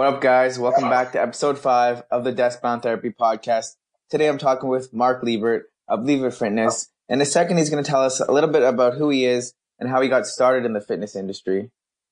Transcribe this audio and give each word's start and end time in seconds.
What 0.00 0.14
up, 0.14 0.22
guys? 0.22 0.58
Welcome 0.58 0.88
back 0.88 1.12
to 1.12 1.20
episode 1.20 1.58
five 1.58 2.04
of 2.10 2.24
the 2.24 2.32
Desk 2.32 2.62
Bound 2.62 2.82
Therapy 2.82 3.10
podcast. 3.10 3.76
Today 4.08 4.30
I'm 4.30 4.38
talking 4.38 4.70
with 4.70 4.94
Mark 4.94 5.22
Lebert 5.22 5.64
of 5.88 6.06
Lebert 6.06 6.32
Fitness. 6.32 6.88
In 7.10 7.20
a 7.20 7.26
second, 7.26 7.58
he's 7.58 7.68
going 7.68 7.84
to 7.84 7.90
tell 7.90 8.02
us 8.02 8.18
a 8.18 8.32
little 8.32 8.48
bit 8.48 8.62
about 8.62 8.94
who 8.94 9.10
he 9.10 9.26
is 9.26 9.52
and 9.78 9.90
how 9.90 10.00
he 10.00 10.08
got 10.08 10.26
started 10.26 10.64
in 10.64 10.72
the 10.72 10.80
fitness 10.80 11.14
industry. 11.14 11.70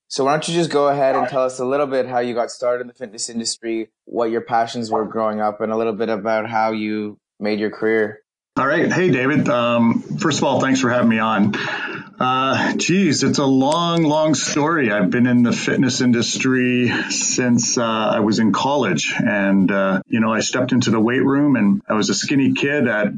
So 0.09 0.27
why 0.27 0.33
don't 0.33 0.47
you 0.47 0.53
just 0.53 0.69
go 0.69 0.89
ahead 0.89 1.17
and 1.17 1.29
tell 1.29 1.45
us 1.45 1.61
a 1.61 1.65
little 1.65 1.87
bit 1.87 2.07
how 2.07 2.19
you 2.19 2.35
got 2.35 2.51
started 2.51 2.83
in 2.83 2.89
the 2.89 2.93
fitness 2.93 3.31
industry, 3.31 3.89
what 4.05 4.31
your 4.31 4.43
passions 4.43 4.91
were 4.91 5.07
growing 5.07 5.41
up, 5.41 5.63
and 5.63 5.73
a 5.73 5.77
little 5.79 5.95
bit 5.95 6.11
about 6.11 6.47
how 6.47 6.73
you 6.73 7.17
made 7.41 7.59
your 7.59 7.71
career. 7.71 8.21
All 8.59 8.67
right. 8.67 8.93
Hey, 8.93 9.11
David. 9.11 9.49
Um, 9.49 10.03
first 10.19 10.41
of 10.41 10.45
all, 10.45 10.61
thanks 10.61 10.83
for 10.83 10.91
having 10.91 11.09
me 11.09 11.21
on. 11.21 11.55
Uh, 12.19 12.75
geez, 12.75 13.23
it's 13.23 13.39
a 13.39 13.47
long, 13.47 14.03
long 14.03 14.35
story. 14.35 14.91
I've 14.91 15.11
been 15.11 15.27
in 15.27 15.45
the 15.45 15.53
fitness 15.53 16.01
industry 16.01 16.91
since 17.11 17.79
uh, 17.79 17.85
I 17.85 18.21
was 18.21 18.41
in 18.41 18.53
college, 18.53 19.15
and 19.17 19.71
uh, 19.71 20.03
you 20.09 20.19
know, 20.19 20.33
I 20.33 20.41
stepped 20.41 20.73
into 20.73 20.91
the 20.91 20.99
weight 20.99 21.25
room, 21.25 21.55
and 21.55 21.81
I 21.89 21.95
was 21.95 22.11
a 22.11 22.15
skinny 22.15 22.55
kid 22.55 22.89
at 22.89 23.13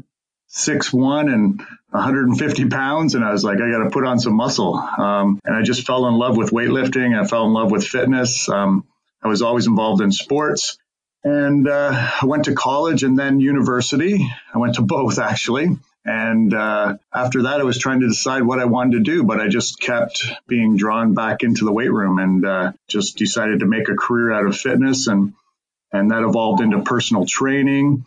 six 0.47 0.93
one 0.93 1.29
and 1.29 1.61
150 1.89 2.69
pounds, 2.69 3.15
and 3.15 3.25
I 3.25 3.31
was 3.31 3.43
like, 3.43 3.57
I 3.57 3.71
got 3.71 3.83
to 3.83 3.89
put 3.89 4.05
on 4.05 4.19
some 4.19 4.35
muscle. 4.35 4.75
Um, 4.75 5.39
and 5.43 5.55
I 5.55 5.63
just 5.63 5.87
fell 5.87 6.07
in 6.07 6.15
love 6.15 6.37
with 6.37 6.51
weightlifting. 6.51 7.19
I 7.19 7.25
fell 7.25 7.45
in 7.45 7.53
love 7.53 7.71
with 7.71 7.85
fitness. 7.85 8.47
Um, 8.49 8.85
I 9.23 9.27
was 9.27 9.41
always 9.41 9.65
involved 9.65 10.01
in 10.01 10.11
sports. 10.11 10.77
And 11.23 11.67
uh, 11.67 11.91
I 12.21 12.25
went 12.25 12.45
to 12.45 12.53
college 12.53 13.03
and 13.03 13.17
then 13.17 13.39
university. 13.39 14.27
I 14.53 14.57
went 14.57 14.75
to 14.75 14.81
both 14.83 15.19
actually. 15.19 15.77
And 16.03 16.53
uh, 16.53 16.97
after 17.13 17.43
that, 17.43 17.59
I 17.59 17.63
was 17.63 17.77
trying 17.77 17.99
to 18.01 18.07
decide 18.07 18.43
what 18.43 18.59
I 18.59 18.65
wanted 18.65 18.97
to 18.97 19.03
do, 19.03 19.23
but 19.23 19.39
I 19.39 19.47
just 19.47 19.79
kept 19.79 20.23
being 20.47 20.75
drawn 20.75 21.13
back 21.13 21.43
into 21.43 21.65
the 21.65 21.71
weight 21.71 21.91
room 21.91 22.17
and 22.17 22.45
uh, 22.45 22.71
just 22.87 23.17
decided 23.17 23.59
to 23.59 23.67
make 23.67 23.87
a 23.87 23.95
career 23.95 24.31
out 24.31 24.45
of 24.45 24.57
fitness. 24.57 25.07
And, 25.07 25.33
and 25.91 26.09
that 26.09 26.23
evolved 26.23 26.61
into 26.61 26.81
personal 26.81 27.27
training, 27.27 28.05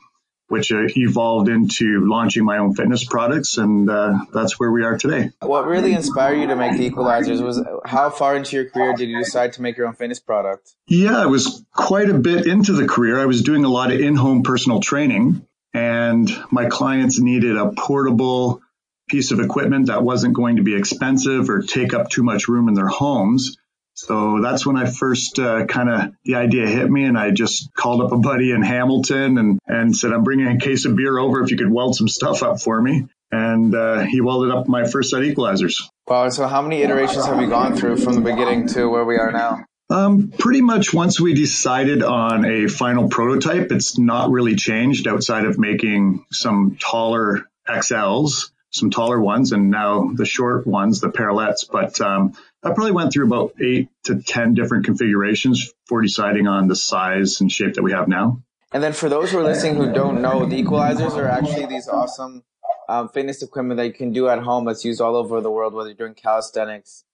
which 0.49 0.73
uh, 0.73 0.87
evolved 0.97 1.49
into 1.49 2.05
launching 2.05 2.45
my 2.45 2.59
own 2.59 2.75
fitness 2.75 3.05
products. 3.05 3.59
And 3.59 3.89
uh, 3.89 4.25
that's 4.33 4.59
where 4.59 4.73
we 4.73 4.83
are 4.83 4.99
today. 4.99 5.31
What 5.41 5.69
really 5.69 5.93
inspired 5.93 6.41
you 6.41 6.49
to 6.49 6.57
make 6.57 6.77
the 6.77 6.91
equalizers 6.91 7.41
was 7.43 7.65
how 7.85 8.11
far 8.11 8.37
into 8.37 8.57
your 8.57 8.69
career 8.69 8.95
did 8.97 9.09
you 9.09 9.19
decide 9.19 9.53
to 9.53 9.63
make 9.63 9.77
your 9.77 9.87
own 9.87 9.95
fitness 9.95 10.19
product? 10.19 10.73
Yeah, 10.89 11.17
I 11.17 11.27
was 11.27 11.65
quite 11.73 12.11
a 12.11 12.15
bit 12.15 12.47
into 12.49 12.73
the 12.73 12.89
career. 12.89 13.21
I 13.21 13.27
was 13.27 13.43
doing 13.43 13.65
a 13.65 13.69
lot 13.69 13.93
of 13.93 14.01
in 14.01 14.17
home 14.17 14.43
personal 14.43 14.81
training 14.81 15.47
and 15.75 16.31
my 16.51 16.67
clients 16.67 17.19
needed 17.19 17.57
a 17.57 17.73
portable 17.73 18.63
piece 19.09 19.33
of 19.33 19.41
equipment 19.41 19.89
that 19.89 20.03
wasn't 20.03 20.35
going 20.35 20.57
to 20.57 20.63
be 20.63 20.75
expensive 20.75 21.51
or 21.51 21.61
take 21.61 21.93
up 21.93 22.09
too 22.09 22.23
much 22.23 22.49
room 22.49 22.69
in 22.69 22.75
their 22.75 22.89
homes. 22.89 23.59
So 23.95 24.41
that's 24.43 24.67
when 24.67 24.77
I 24.77 24.87
first 24.87 25.39
uh, 25.39 25.67
kind 25.67 25.89
of 25.89 26.13
the 26.25 26.35
idea 26.35 26.67
hit 26.67 26.91
me, 26.91 27.05
and 27.05 27.17
I 27.17 27.31
just 27.31 27.73
called 27.75 28.03
up 28.03 28.11
a 28.13 28.19
buddy 28.19 28.51
in 28.51 28.63
Hamilton 28.63 29.39
and 29.39 29.59
and 29.69 29.97
said, 29.97 30.13
"I'm 30.13 30.25
bringing 30.25 30.49
a 30.49 30.59
case 30.59 30.85
of 30.85 30.97
beer 30.97 31.17
over 31.17 31.43
if 31.43 31.53
you 31.53 31.57
could 31.57 31.71
weld 31.71 31.95
some 31.95 32.09
stuff 32.09 32.43
up 32.43 32.61
for 32.61 32.81
me." 32.81 33.07
And 33.31 33.75
uh, 33.75 34.01
he 34.01 34.21
welded 34.21 34.53
up 34.53 34.67
my 34.69 34.85
first 34.87 35.11
set 35.11 35.21
equalizers. 35.21 35.81
Wow! 36.09 36.29
So 36.31 36.49
how 36.49 36.61
many 36.61 36.83
iterations 36.83 37.27
have 37.27 37.41
you 37.41 37.49
gone 37.49 37.77
through 37.77 37.99
from 37.99 38.15
the 38.15 38.21
beginning 38.21 38.67
to 38.69 38.89
where 38.89 39.05
we 39.05 39.17
are 39.17 39.31
now? 39.31 39.65
Um, 39.91 40.33
pretty 40.39 40.63
much 40.63 40.95
once 40.95 41.21
we 41.21 41.35
decided 41.35 42.03
on 42.03 42.45
a 42.45 42.69
final 42.69 43.09
prototype, 43.09 43.71
it's 43.71 43.99
not 43.99 44.31
really 44.31 44.55
changed 44.57 45.07
outside 45.07 45.45
of 45.45 45.59
making 45.59 46.25
some 46.33 46.77
taller 46.81 47.47
XLs, 47.69 48.51
some 48.71 48.91
taller 48.91 49.21
ones, 49.21 49.53
and 49.53 49.71
now 49.71 50.11
the 50.13 50.25
short 50.25 50.67
ones, 50.67 51.01
the 51.01 51.11
parallettes. 51.11 51.71
But 51.71 52.01
um, 52.01 52.33
I 52.63 52.73
probably 52.73 52.93
went 52.93 53.13
through 53.13 53.27
about 53.27 53.55
eight 53.61 53.89
to 54.05 54.23
10 54.23 54.55
different 54.55 54.87
configurations 54.87 55.71
for 55.87 56.01
deciding 56.01 56.47
on 56.47 56.67
the 56.67 56.77
size 56.77 57.41
and 57.41 57.53
shape 57.53 57.75
that 57.75 57.83
we 57.83 57.93
have 57.93 58.09
now. 58.09 58.43
And 58.73 58.83
then 58.83 58.95
for 58.95 59.09
those 59.09 59.31
who 59.31 59.39
are 59.39 59.45
listening 59.45 59.77
who 59.77 59.93
don't 59.93 60.23
know, 60.23 60.47
the 60.47 60.61
equalizers 60.61 61.13
are 61.17 61.29
actually 61.29 61.67
these 61.67 61.89
awesome 61.89 62.43
um, 62.89 63.09
fitness 63.11 63.43
equipment 63.43 63.77
that 63.77 63.87
you 63.87 63.93
can 63.93 64.13
do 64.13 64.29
at 64.29 64.41
home 64.41 64.65
that's 64.65 64.85
used 64.85 65.01
all 65.01 65.15
over 65.15 65.41
the 65.41 65.51
world, 65.51 65.75
whether 65.75 65.91
you're 65.91 65.97
doing 65.97 66.15
calisthenics, 66.15 67.05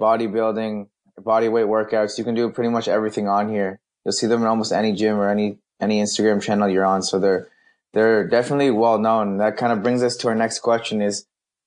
bodybuilding, 0.00 0.88
body 1.24 1.48
weight 1.48 1.66
workouts. 1.66 2.18
You 2.18 2.24
can 2.24 2.34
do 2.34 2.50
pretty 2.50 2.70
much 2.70 2.88
everything 2.88 3.28
on 3.28 3.48
here. 3.48 3.80
You'll 4.04 4.12
see 4.12 4.26
them 4.26 4.42
in 4.42 4.48
almost 4.48 4.72
any 4.72 4.92
gym 4.92 5.16
or 5.16 5.28
any 5.28 5.58
any 5.80 6.02
Instagram 6.02 6.42
channel 6.42 6.68
you're 6.68 6.84
on. 6.84 7.02
So 7.02 7.18
they're 7.18 7.48
they're 7.92 8.26
definitely 8.26 8.70
well 8.70 8.98
known. 8.98 9.38
That 9.38 9.56
kind 9.56 9.72
of 9.72 9.82
brings 9.82 10.02
us 10.02 10.16
to 10.18 10.28
our 10.28 10.34
next 10.34 10.60
question: 10.60 11.02
Is 11.02 11.26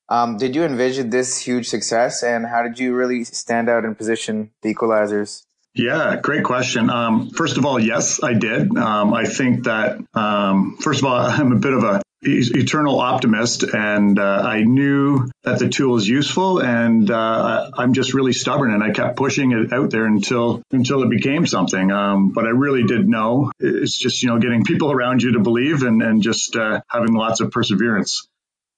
um, 0.10 0.38
did 0.38 0.56
you 0.56 0.64
envision 0.64 1.10
this 1.10 1.40
huge 1.40 1.68
success, 1.70 2.24
and 2.24 2.46
how 2.46 2.64
did 2.64 2.80
you 2.80 2.94
really 2.94 3.24
stand 3.24 3.70
out 3.70 3.86
and 3.86 3.98
position 3.98 4.52
the 4.62 4.74
Equalizers? 4.74 5.44
Yeah, 5.74 6.18
great 6.22 6.44
question. 6.44 6.90
Um, 6.90 7.30
first 7.30 7.58
of 7.58 7.66
all, 7.66 7.80
yes, 7.80 8.22
I 8.22 8.34
did. 8.34 8.76
Um, 8.78 9.14
I 9.14 9.24
think 9.24 9.64
that, 9.64 9.98
um, 10.14 10.78
first 10.82 11.00
of 11.00 11.06
all, 11.06 11.16
I'm 11.18 11.54
a 11.54 11.60
bit 11.60 11.74
of 11.74 11.84
a 11.84 12.02
eternal 12.24 13.00
optimist 13.00 13.64
and 13.64 14.20
uh, 14.20 14.42
I 14.44 14.62
knew 14.62 15.30
that 15.44 15.58
the 15.58 15.70
tool 15.70 15.96
is 15.96 16.08
useful 16.08 16.60
and 16.60 17.10
uh, 17.10 17.72
I'm 17.76 17.94
just 17.94 18.14
really 18.14 18.34
stubborn 18.34 18.74
and 18.74 18.84
I 18.84 18.92
kept 18.92 19.16
pushing 19.16 19.52
it 19.52 19.74
out 19.74 19.90
there 19.90 20.06
until 20.06 20.62
until 20.72 21.02
it 21.04 21.10
became 21.10 21.48
something. 21.48 21.92
Um, 21.92 22.30
but 22.30 22.46
I 22.46 22.50
really 22.50 22.84
did 22.84 23.10
know. 23.10 23.52
It's 23.60 23.98
just 23.98 24.22
you 24.22 24.30
know 24.30 24.40
getting 24.40 24.64
people 24.64 24.92
around 24.92 25.24
you 25.24 25.34
to 25.34 25.40
believe 25.40 25.82
and, 25.82 26.02
and 26.02 26.22
just 26.22 26.56
uh, 26.56 26.82
having 26.88 27.14
lots 27.14 27.42
of 27.42 27.52
perseverance. 27.52 28.28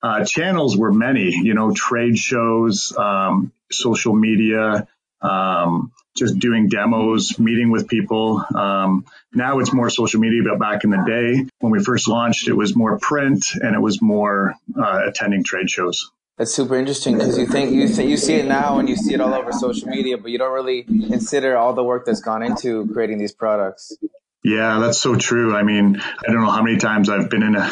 Uh, 0.01 0.23
channels 0.25 0.77
were 0.77 0.91
many 0.91 1.31
you 1.35 1.53
know 1.53 1.73
trade 1.73 2.17
shows 2.17 2.95
um, 2.97 3.51
social 3.71 4.15
media 4.15 4.87
um, 5.23 5.91
just 6.15 6.37
doing 6.37 6.69
demos, 6.69 7.39
meeting 7.39 7.71
with 7.71 7.87
people. 7.87 8.43
Um, 8.53 9.05
now 9.33 9.59
it's 9.59 9.73
more 9.73 9.89
social 9.89 10.19
media, 10.19 10.41
but 10.43 10.59
back 10.59 10.83
in 10.83 10.91
the 10.91 11.03
day 11.05 11.49
when 11.59 11.71
we 11.71 11.83
first 11.83 12.07
launched, 12.07 12.47
it 12.47 12.53
was 12.53 12.75
more 12.75 12.99
print 12.99 13.45
and 13.55 13.75
it 13.75 13.79
was 13.79 14.01
more 14.01 14.53
uh, 14.77 15.01
attending 15.07 15.43
trade 15.43 15.69
shows. 15.69 16.11
That's 16.37 16.53
super 16.53 16.75
interesting 16.75 17.17
because 17.17 17.37
you 17.37 17.45
think 17.45 17.73
you 17.73 17.87
th- 17.87 18.09
you 18.09 18.17
see 18.17 18.33
it 18.33 18.45
now 18.45 18.79
and 18.79 18.89
you 18.89 18.95
see 18.95 19.13
it 19.13 19.21
all 19.21 19.33
over 19.33 19.51
social 19.51 19.87
media, 19.87 20.17
but 20.17 20.31
you 20.31 20.39
don't 20.39 20.53
really 20.53 20.81
consider 20.83 21.55
all 21.55 21.73
the 21.73 21.83
work 21.83 22.05
that's 22.05 22.21
gone 22.21 22.41
into 22.41 22.87
creating 22.91 23.19
these 23.19 23.33
products. 23.33 23.95
Yeah, 24.43 24.79
that's 24.79 24.97
so 24.97 25.15
true. 25.15 25.55
I 25.55 25.63
mean, 25.63 26.01
I 26.01 26.31
don't 26.31 26.41
know 26.41 26.51
how 26.51 26.63
many 26.63 26.77
times 26.77 27.07
I've 27.07 27.29
been 27.29 27.43
in 27.43 27.55
a, 27.55 27.71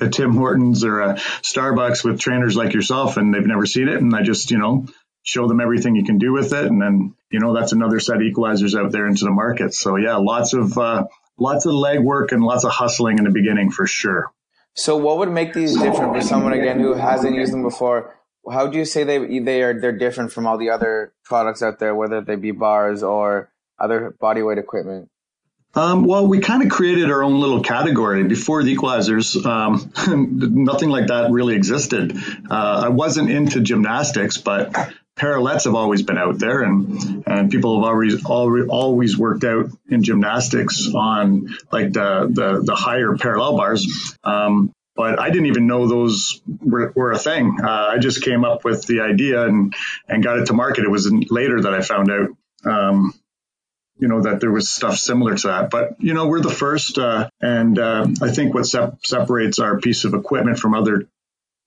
a 0.00 0.08
Tim 0.08 0.34
Hortons 0.34 0.84
or 0.84 1.00
a 1.00 1.14
Starbucks 1.14 2.04
with 2.04 2.20
trainers 2.20 2.56
like 2.56 2.72
yourself 2.72 3.16
and 3.16 3.34
they've 3.34 3.44
never 3.44 3.66
seen 3.66 3.88
it. 3.88 3.96
And 3.96 4.14
I 4.14 4.22
just, 4.22 4.50
you 4.50 4.58
know, 4.58 4.86
show 5.22 5.46
them 5.46 5.60
everything 5.60 5.94
you 5.94 6.04
can 6.04 6.18
do 6.18 6.32
with 6.32 6.52
it. 6.52 6.66
And 6.66 6.80
then, 6.80 7.14
you 7.30 7.40
know, 7.40 7.54
that's 7.54 7.72
another 7.72 8.00
set 8.00 8.16
of 8.16 8.22
equalizers 8.22 8.78
out 8.78 8.92
there 8.92 9.06
into 9.06 9.24
the 9.24 9.30
market. 9.30 9.74
So 9.74 9.96
yeah, 9.96 10.16
lots 10.16 10.54
of, 10.54 10.76
uh, 10.78 11.06
lots 11.38 11.66
of 11.66 11.72
legwork 11.72 12.32
and 12.32 12.42
lots 12.42 12.64
of 12.64 12.72
hustling 12.72 13.18
in 13.18 13.24
the 13.24 13.30
beginning 13.30 13.70
for 13.70 13.86
sure. 13.86 14.32
So 14.74 14.96
what 14.96 15.18
would 15.18 15.30
make 15.30 15.52
these 15.54 15.76
different 15.76 16.14
for 16.14 16.20
someone 16.20 16.52
again 16.52 16.78
who 16.78 16.94
hasn't 16.94 17.34
used 17.34 17.52
them 17.52 17.62
before? 17.62 18.14
How 18.50 18.68
do 18.68 18.78
you 18.78 18.84
say 18.84 19.04
they 19.04 19.40
they 19.40 19.62
are 19.62 19.78
they're 19.78 19.96
different 19.96 20.32
from 20.32 20.46
all 20.46 20.56
the 20.56 20.70
other 20.70 21.12
products 21.24 21.62
out 21.62 21.80
there, 21.80 21.94
whether 21.94 22.20
they 22.20 22.36
be 22.36 22.52
bars 22.52 23.02
or 23.02 23.50
other 23.78 24.14
bodyweight 24.22 24.58
equipment? 24.58 25.10
Um, 25.74 26.04
well, 26.04 26.26
we 26.26 26.40
kind 26.40 26.62
of 26.62 26.70
created 26.70 27.10
our 27.10 27.22
own 27.22 27.40
little 27.40 27.62
category 27.62 28.24
before 28.24 28.62
the 28.62 28.74
equalizers. 28.74 29.44
Um, 29.44 29.92
nothing 30.64 30.88
like 30.88 31.08
that 31.08 31.30
really 31.30 31.56
existed. 31.56 32.16
Uh, 32.50 32.82
I 32.84 32.88
wasn't 32.88 33.30
into 33.30 33.60
gymnastics, 33.60 34.38
but 34.38 34.92
parallettes 35.18 35.64
have 35.64 35.74
always 35.74 36.02
been 36.02 36.18
out 36.18 36.38
there 36.38 36.62
and, 36.62 37.24
and 37.26 37.50
people 37.50 37.82
have 37.82 37.90
always, 38.24 38.24
always 38.68 39.18
worked 39.18 39.44
out 39.44 39.70
in 39.90 40.02
gymnastics 40.02 40.88
on 40.94 41.56
like 41.70 41.92
the, 41.92 42.30
the, 42.30 42.62
the 42.64 42.74
higher 42.74 43.16
parallel 43.16 43.56
bars. 43.56 44.16
Um, 44.24 44.72
but 44.96 45.20
I 45.20 45.30
didn't 45.30 45.46
even 45.46 45.66
know 45.66 45.86
those 45.86 46.40
were, 46.60 46.92
were 46.94 47.12
a 47.12 47.18
thing. 47.18 47.58
Uh, 47.62 47.88
I 47.94 47.98
just 47.98 48.22
came 48.22 48.44
up 48.44 48.64
with 48.64 48.86
the 48.86 49.00
idea 49.00 49.46
and, 49.46 49.74
and 50.08 50.24
got 50.24 50.38
it 50.38 50.46
to 50.46 50.54
market. 50.54 50.84
It 50.84 50.90
was 50.90 51.12
later 51.30 51.60
that 51.62 51.74
I 51.74 51.82
found 51.82 52.10
out, 52.10 52.28
um, 52.64 53.14
you 54.00 54.08
know, 54.08 54.22
that 54.22 54.40
there 54.40 54.50
was 54.50 54.70
stuff 54.70 54.96
similar 54.96 55.36
to 55.36 55.46
that. 55.48 55.70
But, 55.70 56.00
you 56.00 56.14
know, 56.14 56.26
we're 56.26 56.40
the 56.40 56.50
first. 56.50 56.98
Uh, 56.98 57.30
and 57.40 57.78
uh, 57.78 58.06
I 58.22 58.30
think 58.30 58.54
what 58.54 58.66
sep- 58.66 59.04
separates 59.04 59.58
our 59.58 59.78
piece 59.78 60.04
of 60.04 60.14
equipment 60.14 60.58
from 60.58 60.74
other, 60.74 61.08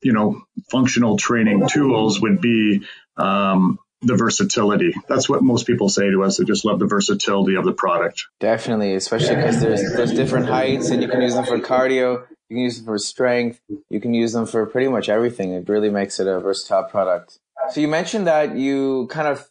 you 0.01 0.13
know, 0.13 0.43
functional 0.69 1.17
training 1.17 1.67
tools 1.67 2.21
would 2.21 2.41
be 2.41 2.81
um, 3.17 3.79
the 4.01 4.15
versatility. 4.15 4.93
That's 5.07 5.29
what 5.29 5.43
most 5.43 5.67
people 5.67 5.89
say 5.89 6.09
to 6.09 6.23
us. 6.23 6.37
They 6.37 6.43
just 6.43 6.65
love 6.65 6.79
the 6.79 6.87
versatility 6.87 7.55
of 7.55 7.65
the 7.65 7.73
product. 7.73 8.25
Definitely, 8.39 8.95
especially 8.95 9.35
because 9.35 9.61
there's 9.61 9.81
there's 9.93 10.13
different 10.13 10.47
heights, 10.47 10.89
and 10.89 11.01
you 11.01 11.07
can 11.07 11.21
use 11.21 11.35
them 11.35 11.45
for 11.45 11.59
cardio. 11.59 12.25
You 12.49 12.55
can 12.55 12.63
use 12.63 12.77
them 12.77 12.85
for 12.85 12.97
strength. 12.97 13.61
You 13.89 14.01
can 14.01 14.13
use 14.13 14.33
them 14.33 14.45
for 14.45 14.65
pretty 14.65 14.87
much 14.87 15.07
everything. 15.07 15.53
It 15.53 15.69
really 15.69 15.89
makes 15.89 16.19
it 16.19 16.27
a 16.27 16.39
versatile 16.39 16.83
product. 16.83 17.39
So 17.71 17.79
you 17.79 17.87
mentioned 17.87 18.27
that 18.27 18.55
you 18.55 19.07
kind 19.07 19.27
of 19.27 19.47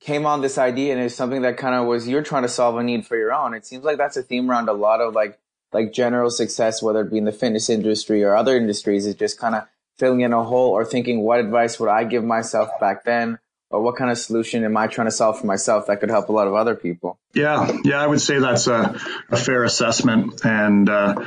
came 0.00 0.26
on 0.26 0.40
this 0.40 0.58
idea, 0.58 0.92
and 0.92 1.02
it's 1.02 1.14
something 1.14 1.42
that 1.42 1.56
kind 1.56 1.74
of 1.74 1.86
was 1.86 2.08
you're 2.08 2.22
trying 2.22 2.42
to 2.42 2.48
solve 2.48 2.76
a 2.76 2.82
need 2.82 3.06
for 3.06 3.16
your 3.16 3.32
own. 3.32 3.54
It 3.54 3.64
seems 3.64 3.84
like 3.84 3.98
that's 3.98 4.16
a 4.16 4.22
theme 4.22 4.50
around 4.50 4.68
a 4.68 4.72
lot 4.72 5.00
of 5.00 5.14
like 5.14 5.38
like 5.72 5.92
general 5.92 6.30
success, 6.30 6.82
whether 6.82 7.00
it 7.02 7.10
be 7.10 7.18
in 7.18 7.24
the 7.24 7.32
fitness 7.32 7.70
industry 7.70 8.24
or 8.24 8.34
other 8.34 8.56
industries. 8.56 9.06
Is 9.06 9.14
just 9.14 9.38
kind 9.38 9.54
of 9.54 9.64
filling 9.98 10.20
in 10.20 10.32
a 10.32 10.42
hole 10.42 10.70
or 10.70 10.84
thinking, 10.84 11.20
what 11.20 11.40
advice 11.40 11.78
would 11.80 11.88
I 11.88 12.04
give 12.04 12.24
myself 12.24 12.70
back 12.80 13.04
then? 13.04 13.38
or 13.72 13.80
what 13.80 13.96
kind 13.96 14.10
of 14.10 14.18
solution 14.18 14.64
am 14.64 14.76
I 14.76 14.86
trying 14.86 15.06
to 15.06 15.10
solve 15.10 15.40
for 15.40 15.46
myself 15.46 15.86
that 15.86 15.98
could 16.00 16.10
help 16.10 16.28
a 16.28 16.32
lot 16.32 16.46
of 16.46 16.54
other 16.54 16.74
people? 16.74 17.18
Yeah, 17.34 17.78
yeah, 17.84 18.00
I 18.00 18.06
would 18.06 18.20
say 18.20 18.38
that's 18.38 18.66
a, 18.66 19.00
a 19.30 19.36
fair 19.36 19.64
assessment, 19.64 20.44
and 20.44 20.88
uh, 20.88 21.24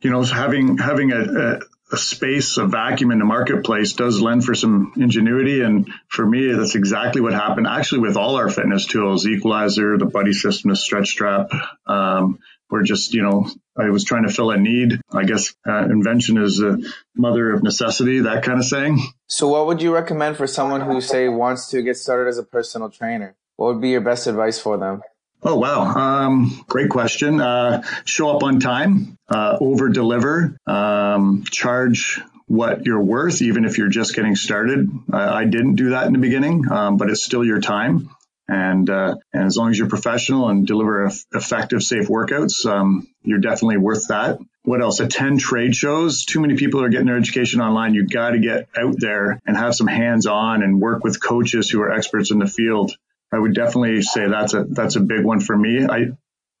you 0.00 0.10
know, 0.10 0.22
having 0.22 0.78
having 0.78 1.12
a, 1.12 1.20
a 1.20 1.60
a 1.92 1.96
space, 1.96 2.56
a 2.56 2.66
vacuum 2.66 3.12
in 3.12 3.20
the 3.20 3.24
marketplace 3.24 3.92
does 3.92 4.20
lend 4.20 4.44
for 4.44 4.56
some 4.56 4.92
ingenuity. 4.96 5.60
And 5.60 5.88
for 6.08 6.26
me, 6.26 6.52
that's 6.52 6.74
exactly 6.74 7.20
what 7.20 7.32
happened 7.32 7.68
actually 7.68 8.00
with 8.00 8.16
all 8.16 8.34
our 8.36 8.50
fitness 8.50 8.86
tools, 8.86 9.24
equalizer, 9.24 9.96
the 9.96 10.06
buddy 10.06 10.32
system, 10.32 10.70
the 10.70 10.76
stretch 10.76 11.10
strap. 11.10 11.52
Um, 11.86 12.40
we're 12.70 12.82
just, 12.82 13.14
you 13.14 13.22
know, 13.22 13.48
I 13.78 13.90
was 13.90 14.04
trying 14.04 14.26
to 14.26 14.32
fill 14.32 14.50
a 14.50 14.56
need. 14.56 15.00
I 15.12 15.24
guess 15.24 15.54
uh, 15.66 15.84
invention 15.84 16.38
is 16.38 16.58
the 16.58 16.92
mother 17.14 17.52
of 17.52 17.62
necessity, 17.62 18.20
that 18.20 18.42
kind 18.42 18.58
of 18.58 18.64
saying. 18.64 19.00
So 19.26 19.48
what 19.48 19.66
would 19.66 19.82
you 19.82 19.94
recommend 19.94 20.36
for 20.36 20.46
someone 20.46 20.80
who 20.80 21.00
say 21.00 21.28
wants 21.28 21.68
to 21.70 21.82
get 21.82 21.96
started 21.96 22.28
as 22.28 22.38
a 22.38 22.42
personal 22.42 22.90
trainer? 22.90 23.36
What 23.56 23.74
would 23.74 23.80
be 23.80 23.90
your 23.90 24.00
best 24.00 24.26
advice 24.26 24.58
for 24.58 24.76
them? 24.76 25.02
Oh 25.42 25.56
wow, 25.56 25.82
um, 25.84 26.64
great 26.66 26.88
question. 26.88 27.40
Uh, 27.40 27.82
show 28.04 28.34
up 28.34 28.42
on 28.42 28.58
time, 28.58 29.18
uh, 29.28 29.58
over 29.60 29.90
deliver, 29.90 30.56
um, 30.66 31.44
charge 31.44 32.20
what 32.46 32.86
you're 32.86 33.02
worth, 33.02 33.42
even 33.42 33.64
if 33.64 33.76
you're 33.76 33.88
just 33.88 34.14
getting 34.14 34.34
started. 34.34 34.88
I, 35.12 35.40
I 35.40 35.44
didn't 35.44 35.74
do 35.74 35.90
that 35.90 36.06
in 36.06 36.14
the 36.14 36.18
beginning, 36.18 36.70
um, 36.70 36.96
but 36.96 37.10
it's 37.10 37.22
still 37.22 37.44
your 37.44 37.60
time. 37.60 38.10
And, 38.48 38.88
uh, 38.88 39.16
and 39.32 39.44
as 39.44 39.56
long 39.56 39.70
as 39.70 39.78
you're 39.78 39.88
professional 39.88 40.48
and 40.48 40.66
deliver 40.66 41.10
effective, 41.32 41.82
safe 41.82 42.06
workouts, 42.06 42.64
um, 42.64 43.08
you're 43.22 43.40
definitely 43.40 43.78
worth 43.78 44.08
that. 44.08 44.38
What 44.62 44.80
else? 44.80 45.00
Attend 45.00 45.40
trade 45.40 45.74
shows. 45.74 46.24
Too 46.24 46.40
many 46.40 46.56
people 46.56 46.82
are 46.82 46.88
getting 46.88 47.06
their 47.06 47.16
education 47.16 47.60
online. 47.60 47.94
You 47.94 48.06
got 48.06 48.30
to 48.30 48.38
get 48.38 48.68
out 48.76 48.94
there 48.98 49.40
and 49.46 49.56
have 49.56 49.74
some 49.74 49.88
hands 49.88 50.26
on 50.26 50.62
and 50.62 50.80
work 50.80 51.02
with 51.02 51.22
coaches 51.22 51.68
who 51.68 51.80
are 51.82 51.92
experts 51.92 52.30
in 52.30 52.38
the 52.38 52.46
field. 52.46 52.92
I 53.32 53.38
would 53.38 53.54
definitely 53.54 54.02
say 54.02 54.28
that's 54.28 54.54
a, 54.54 54.64
that's 54.64 54.96
a 54.96 55.00
big 55.00 55.24
one 55.24 55.40
for 55.40 55.56
me. 55.56 55.84
I, 55.84 56.12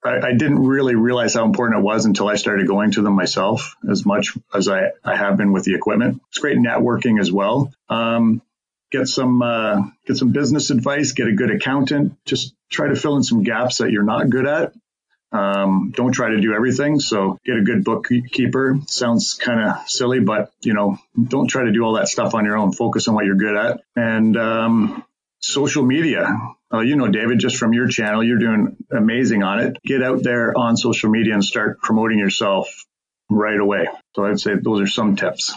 I, 0.04 0.28
I 0.28 0.32
didn't 0.32 0.64
really 0.64 0.94
realize 0.94 1.34
how 1.34 1.44
important 1.44 1.80
it 1.80 1.82
was 1.82 2.04
until 2.04 2.28
I 2.28 2.36
started 2.36 2.66
going 2.66 2.92
to 2.92 3.02
them 3.02 3.14
myself 3.14 3.76
as 3.88 4.04
much 4.04 4.36
as 4.54 4.68
I, 4.68 4.90
I 5.04 5.16
have 5.16 5.36
been 5.36 5.52
with 5.52 5.64
the 5.64 5.74
equipment. 5.74 6.20
It's 6.28 6.38
great 6.38 6.58
networking 6.58 7.20
as 7.20 7.30
well. 7.30 7.72
Um, 7.88 8.42
get 8.90 9.08
some 9.08 9.42
uh, 9.42 9.82
get 10.06 10.16
some 10.16 10.32
business 10.32 10.70
advice, 10.70 11.12
get 11.12 11.28
a 11.28 11.32
good 11.32 11.50
accountant. 11.50 12.16
Just 12.24 12.54
try 12.70 12.88
to 12.88 12.96
fill 12.96 13.16
in 13.16 13.22
some 13.22 13.42
gaps 13.42 13.78
that 13.78 13.90
you're 13.90 14.02
not 14.02 14.30
good 14.30 14.46
at. 14.46 14.72
Um, 15.32 15.92
don't 15.94 16.12
try 16.12 16.30
to 16.30 16.40
do 16.40 16.54
everything. 16.54 17.00
So 17.00 17.38
get 17.44 17.56
a 17.56 17.62
good 17.62 17.84
bookkeeper. 17.84 18.78
Sounds 18.86 19.34
kind 19.34 19.60
of 19.60 19.88
silly, 19.88 20.20
but 20.20 20.50
you 20.60 20.72
know, 20.72 20.98
don't 21.20 21.48
try 21.48 21.64
to 21.64 21.72
do 21.72 21.82
all 21.82 21.94
that 21.94 22.08
stuff 22.08 22.34
on 22.34 22.44
your 22.44 22.56
own. 22.56 22.72
Focus 22.72 23.08
on 23.08 23.14
what 23.14 23.24
you're 23.24 23.34
good 23.34 23.56
at. 23.56 23.80
And 23.96 24.36
um, 24.36 25.04
social 25.40 25.82
media. 25.82 26.28
Uh, 26.72 26.80
you 26.80 26.96
know, 26.96 27.08
David, 27.08 27.38
just 27.38 27.56
from 27.56 27.72
your 27.72 27.86
channel, 27.88 28.24
you're 28.24 28.38
doing 28.38 28.76
amazing 28.90 29.42
on 29.42 29.60
it. 29.60 29.76
Get 29.84 30.02
out 30.02 30.22
there 30.22 30.56
on 30.56 30.76
social 30.76 31.10
media 31.10 31.34
and 31.34 31.44
start 31.44 31.80
promoting 31.80 32.18
yourself 32.18 32.84
right 33.30 33.58
away. 33.58 33.86
So 34.14 34.24
I'd 34.24 34.40
say 34.40 34.54
those 34.60 34.80
are 34.80 34.86
some 34.86 35.16
tips. 35.16 35.54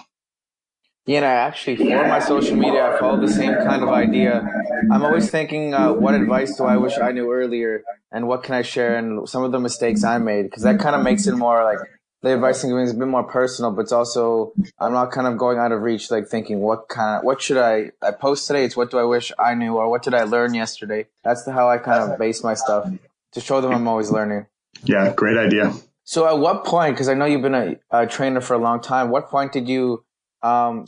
Yeah, 1.09 1.17
and 1.17 1.25
I 1.25 1.31
actually, 1.31 1.77
for 1.77 2.07
my 2.07 2.19
social 2.19 2.55
media, 2.55 2.85
I 2.85 2.99
follow 2.99 3.19
the 3.19 3.33
same 3.33 3.55
kind 3.55 3.81
of 3.81 3.89
idea. 3.89 4.47
I'm 4.91 5.03
always 5.03 5.31
thinking, 5.31 5.73
uh, 5.73 5.91
what 5.91 6.13
advice 6.13 6.55
do 6.55 6.65
I 6.65 6.77
wish 6.77 6.99
I 6.99 7.11
knew 7.13 7.31
earlier, 7.31 7.83
and 8.11 8.27
what 8.27 8.43
can 8.43 8.53
I 8.53 8.61
share, 8.61 8.95
and 8.95 9.27
some 9.27 9.43
of 9.43 9.51
the 9.51 9.59
mistakes 9.59 10.03
I 10.03 10.19
made, 10.19 10.43
because 10.43 10.61
that 10.61 10.79
kind 10.79 10.95
of 10.95 11.01
makes 11.01 11.25
it 11.25 11.35
more 11.35 11.63
like 11.63 11.79
the 12.21 12.35
advice 12.35 12.63
I'm 12.63 12.69
giving 12.69 12.83
is 12.83 12.91
a 12.91 12.93
bit 12.93 13.07
more 13.07 13.23
personal, 13.23 13.71
but 13.71 13.81
it's 13.81 13.91
also 13.91 14.53
I'm 14.77 14.93
not 14.93 15.09
kind 15.11 15.25
of 15.25 15.35
going 15.35 15.57
out 15.57 15.71
of 15.71 15.81
reach, 15.81 16.11
like 16.11 16.27
thinking 16.27 16.59
what 16.59 16.89
kind 16.89 17.17
of 17.17 17.23
what 17.23 17.41
should 17.41 17.57
I 17.57 17.89
I 18.03 18.11
post 18.11 18.45
today? 18.45 18.63
It's 18.63 18.77
what 18.77 18.91
do 18.91 18.99
I 18.99 19.03
wish 19.03 19.31
I 19.39 19.55
knew, 19.55 19.77
or 19.77 19.89
what 19.89 20.03
did 20.03 20.13
I 20.13 20.25
learn 20.25 20.53
yesterday? 20.53 21.07
That's 21.23 21.43
the, 21.43 21.53
how 21.53 21.71
I 21.71 21.79
kind 21.79 22.03
of 22.03 22.19
base 22.19 22.43
my 22.43 22.53
stuff 22.53 22.87
to 23.31 23.41
show 23.41 23.61
them 23.61 23.71
I'm 23.71 23.87
always 23.87 24.11
learning. 24.11 24.45
Yeah, 24.83 25.11
great 25.15 25.39
idea. 25.39 25.73
So 26.03 26.27
at 26.27 26.37
what 26.37 26.65
point? 26.65 26.93
Because 26.93 27.09
I 27.09 27.15
know 27.15 27.25
you've 27.25 27.41
been 27.41 27.55
a, 27.55 27.77
a 27.89 28.05
trainer 28.05 28.41
for 28.41 28.53
a 28.53 28.59
long 28.59 28.79
time. 28.79 29.09
What 29.09 29.31
point 29.31 29.51
did 29.51 29.67
you 29.67 30.03
um, 30.41 30.85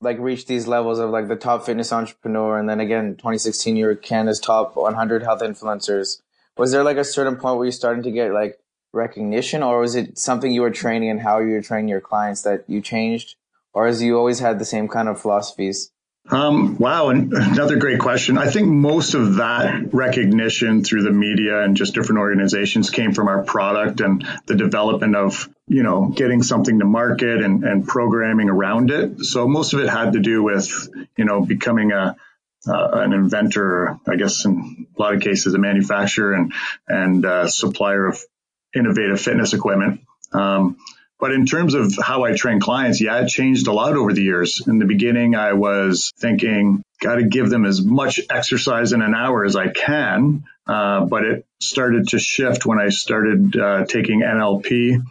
like 0.00 0.18
reach 0.18 0.46
these 0.46 0.66
levels 0.66 0.98
of 0.98 1.10
like 1.10 1.28
the 1.28 1.36
top 1.36 1.64
fitness 1.66 1.92
entrepreneur 1.92 2.58
and 2.58 2.68
then 2.68 2.80
again 2.80 3.16
2016 3.16 3.76
you 3.76 3.86
were 3.86 3.94
canada's 3.94 4.40
top 4.40 4.76
100 4.76 5.22
health 5.22 5.40
influencers. 5.40 6.20
Was 6.56 6.72
there 6.72 6.84
like 6.84 6.96
a 6.96 7.04
certain 7.04 7.36
point 7.36 7.56
where 7.56 7.66
you 7.66 7.72
starting 7.72 8.02
to 8.02 8.10
get 8.10 8.32
like 8.32 8.58
recognition 8.92 9.62
or 9.62 9.80
was 9.80 9.94
it 9.94 10.18
something 10.18 10.50
you 10.50 10.62
were 10.62 10.70
training 10.70 11.10
and 11.10 11.20
how 11.20 11.38
you 11.38 11.52
were 11.52 11.62
training 11.62 11.88
your 11.88 12.00
clients 12.00 12.42
that 12.42 12.64
you 12.68 12.80
changed? 12.80 13.36
Or 13.72 13.86
has 13.86 14.02
you 14.02 14.16
always 14.16 14.40
had 14.40 14.58
the 14.58 14.64
same 14.64 14.88
kind 14.88 15.08
of 15.08 15.20
philosophies 15.20 15.90
um, 16.30 16.76
wow, 16.78 17.08
and 17.08 17.32
another 17.32 17.76
great 17.76 18.00
question. 18.00 18.36
I 18.38 18.50
think 18.50 18.68
most 18.68 19.14
of 19.14 19.36
that 19.36 19.94
recognition 19.94 20.84
through 20.84 21.02
the 21.02 21.10
media 21.10 21.62
and 21.62 21.76
just 21.76 21.94
different 21.94 22.18
organizations 22.18 22.90
came 22.90 23.12
from 23.12 23.28
our 23.28 23.42
product 23.42 24.00
and 24.00 24.26
the 24.46 24.54
development 24.54 25.16
of, 25.16 25.48
you 25.66 25.82
know, 25.82 26.08
getting 26.08 26.42
something 26.42 26.78
to 26.78 26.84
market 26.84 27.42
and, 27.42 27.64
and 27.64 27.86
programming 27.86 28.50
around 28.50 28.90
it. 28.90 29.20
So 29.24 29.48
most 29.48 29.72
of 29.72 29.80
it 29.80 29.88
had 29.88 30.12
to 30.12 30.20
do 30.20 30.42
with, 30.42 30.88
you 31.16 31.24
know, 31.24 31.40
becoming 31.40 31.92
a, 31.92 32.16
uh, 32.66 32.88
an 32.92 33.12
inventor, 33.12 33.98
I 34.06 34.16
guess 34.16 34.44
in 34.44 34.86
a 34.96 35.02
lot 35.02 35.14
of 35.14 35.22
cases, 35.22 35.54
a 35.54 35.58
manufacturer 35.58 36.34
and, 36.34 36.52
and 36.86 37.24
uh, 37.24 37.48
supplier 37.48 38.06
of 38.06 38.20
innovative 38.74 39.20
fitness 39.20 39.54
equipment. 39.54 40.00
Um, 40.32 40.76
but 41.18 41.32
in 41.32 41.46
terms 41.46 41.74
of 41.74 41.94
how 42.00 42.24
I 42.24 42.34
train 42.34 42.60
clients, 42.60 43.00
yeah, 43.00 43.20
it 43.20 43.28
changed 43.28 43.66
a 43.66 43.72
lot 43.72 43.96
over 43.96 44.12
the 44.12 44.22
years. 44.22 44.66
In 44.66 44.78
the 44.78 44.84
beginning, 44.84 45.34
I 45.34 45.54
was 45.54 46.12
thinking, 46.18 46.82
got 47.00 47.16
to 47.16 47.24
give 47.24 47.50
them 47.50 47.64
as 47.64 47.82
much 47.82 48.20
exercise 48.30 48.92
in 48.92 49.02
an 49.02 49.14
hour 49.14 49.44
as 49.44 49.56
I 49.56 49.68
can. 49.68 50.44
Uh, 50.66 51.06
but 51.06 51.24
it 51.24 51.46
started 51.60 52.08
to 52.08 52.18
shift 52.18 52.66
when 52.66 52.78
I 52.78 52.90
started 52.90 53.56
uh, 53.56 53.84
taking 53.86 54.20
NLP 54.20 55.02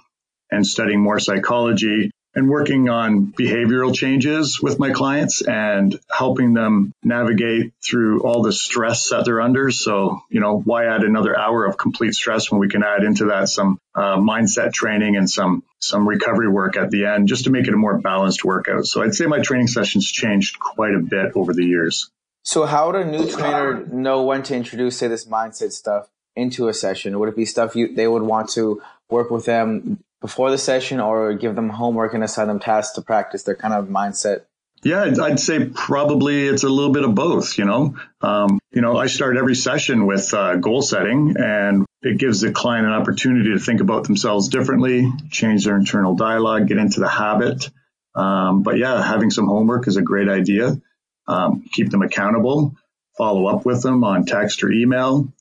and 0.51 0.65
studying 0.65 1.01
more 1.01 1.19
psychology 1.19 2.11
and 2.37 2.47
working 2.47 2.87
on 2.87 3.33
behavioral 3.33 3.91
changes 3.91 4.61
with 4.61 4.77
my 4.77 4.91
clients 4.91 5.41
and 5.41 5.99
helping 6.07 6.53
them 6.53 6.93
navigate 7.03 7.73
through 7.83 8.21
all 8.21 8.43
the 8.43 8.53
stress 8.53 9.09
that 9.09 9.25
they're 9.25 9.41
under. 9.41 9.71
So, 9.71 10.19
you 10.29 10.39
know, 10.39 10.59
why 10.59 10.85
add 10.85 11.01
another 11.01 11.35
hour 11.35 11.65
of 11.65 11.79
complete 11.79 12.13
stress 12.13 12.51
when 12.51 12.59
we 12.61 12.69
can 12.69 12.83
add 12.83 13.03
into 13.03 13.25
that 13.25 13.49
some 13.49 13.79
uh, 13.95 14.17
mindset 14.17 14.71
training 14.71 15.15
and 15.15 15.27
some 15.27 15.63
some 15.79 16.07
recovery 16.07 16.47
work 16.47 16.77
at 16.77 16.91
the 16.91 17.07
end 17.07 17.27
just 17.27 17.45
to 17.45 17.49
make 17.49 17.67
it 17.67 17.73
a 17.73 17.77
more 17.77 17.97
balanced 17.97 18.45
workout. 18.45 18.85
So 18.85 19.01
I'd 19.01 19.15
say 19.15 19.25
my 19.25 19.39
training 19.39 19.67
sessions 19.67 20.07
changed 20.07 20.59
quite 20.59 20.93
a 20.93 20.99
bit 20.99 21.31
over 21.35 21.53
the 21.53 21.65
years. 21.65 22.11
So 22.43 22.67
how 22.67 22.91
would 22.91 23.01
a 23.01 23.05
new 23.05 23.27
trainer 23.27 23.83
know 23.87 24.21
when 24.21 24.43
to 24.43 24.55
introduce, 24.55 24.97
say, 24.97 25.07
this 25.07 25.25
mindset 25.25 25.71
stuff 25.71 26.07
into 26.35 26.67
a 26.67 26.73
session? 26.75 27.17
Would 27.17 27.29
it 27.29 27.35
be 27.35 27.45
stuff 27.45 27.75
you 27.75 27.95
they 27.95 28.07
would 28.07 28.21
want 28.21 28.49
to 28.51 28.79
work 29.09 29.31
with 29.31 29.45
them 29.45 30.03
before 30.21 30.51
the 30.51 30.57
session 30.57 30.99
or 30.99 31.33
give 31.33 31.55
them 31.55 31.69
homework 31.69 32.13
and 32.13 32.23
assign 32.23 32.47
them 32.47 32.59
tasks 32.59 32.95
to 32.95 33.01
practice 33.01 33.43
their 33.43 33.55
kind 33.55 33.73
of 33.73 33.87
mindset? 33.87 34.41
Yeah, 34.83 35.11
I'd 35.21 35.39
say 35.39 35.65
probably 35.65 36.47
it's 36.47 36.63
a 36.63 36.69
little 36.69 36.93
bit 36.93 37.03
of 37.03 37.15
both, 37.15 37.57
you 37.57 37.65
know. 37.65 37.95
Um, 38.21 38.59
you 38.71 38.81
know, 38.81 38.95
I 38.95 39.07
start 39.07 39.37
every 39.37 39.55
session 39.55 40.05
with 40.05 40.33
uh, 40.33 40.57
goal 40.57 40.81
setting 40.81 41.35
and 41.37 41.85
it 42.03 42.19
gives 42.19 42.41
the 42.41 42.51
client 42.51 42.85
an 42.85 42.93
opportunity 42.93 43.53
to 43.53 43.59
think 43.59 43.81
about 43.81 44.03
themselves 44.03 44.49
differently, 44.49 45.11
change 45.31 45.65
their 45.65 45.77
internal 45.77 46.15
dialogue, 46.15 46.67
get 46.67 46.77
into 46.77 46.99
the 46.99 47.09
habit. 47.09 47.69
Um, 48.13 48.61
but 48.61 48.77
yeah, 48.77 49.03
having 49.03 49.31
some 49.31 49.47
homework 49.47 49.87
is 49.87 49.97
a 49.97 50.01
great 50.01 50.29
idea. 50.29 50.79
Um, 51.27 51.65
keep 51.73 51.89
them 51.89 52.03
accountable, 52.03 52.75
follow 53.17 53.47
up 53.47 53.65
with 53.65 53.81
them 53.81 54.03
on 54.03 54.25
text 54.25 54.63
or 54.63 54.71
email. 54.71 55.33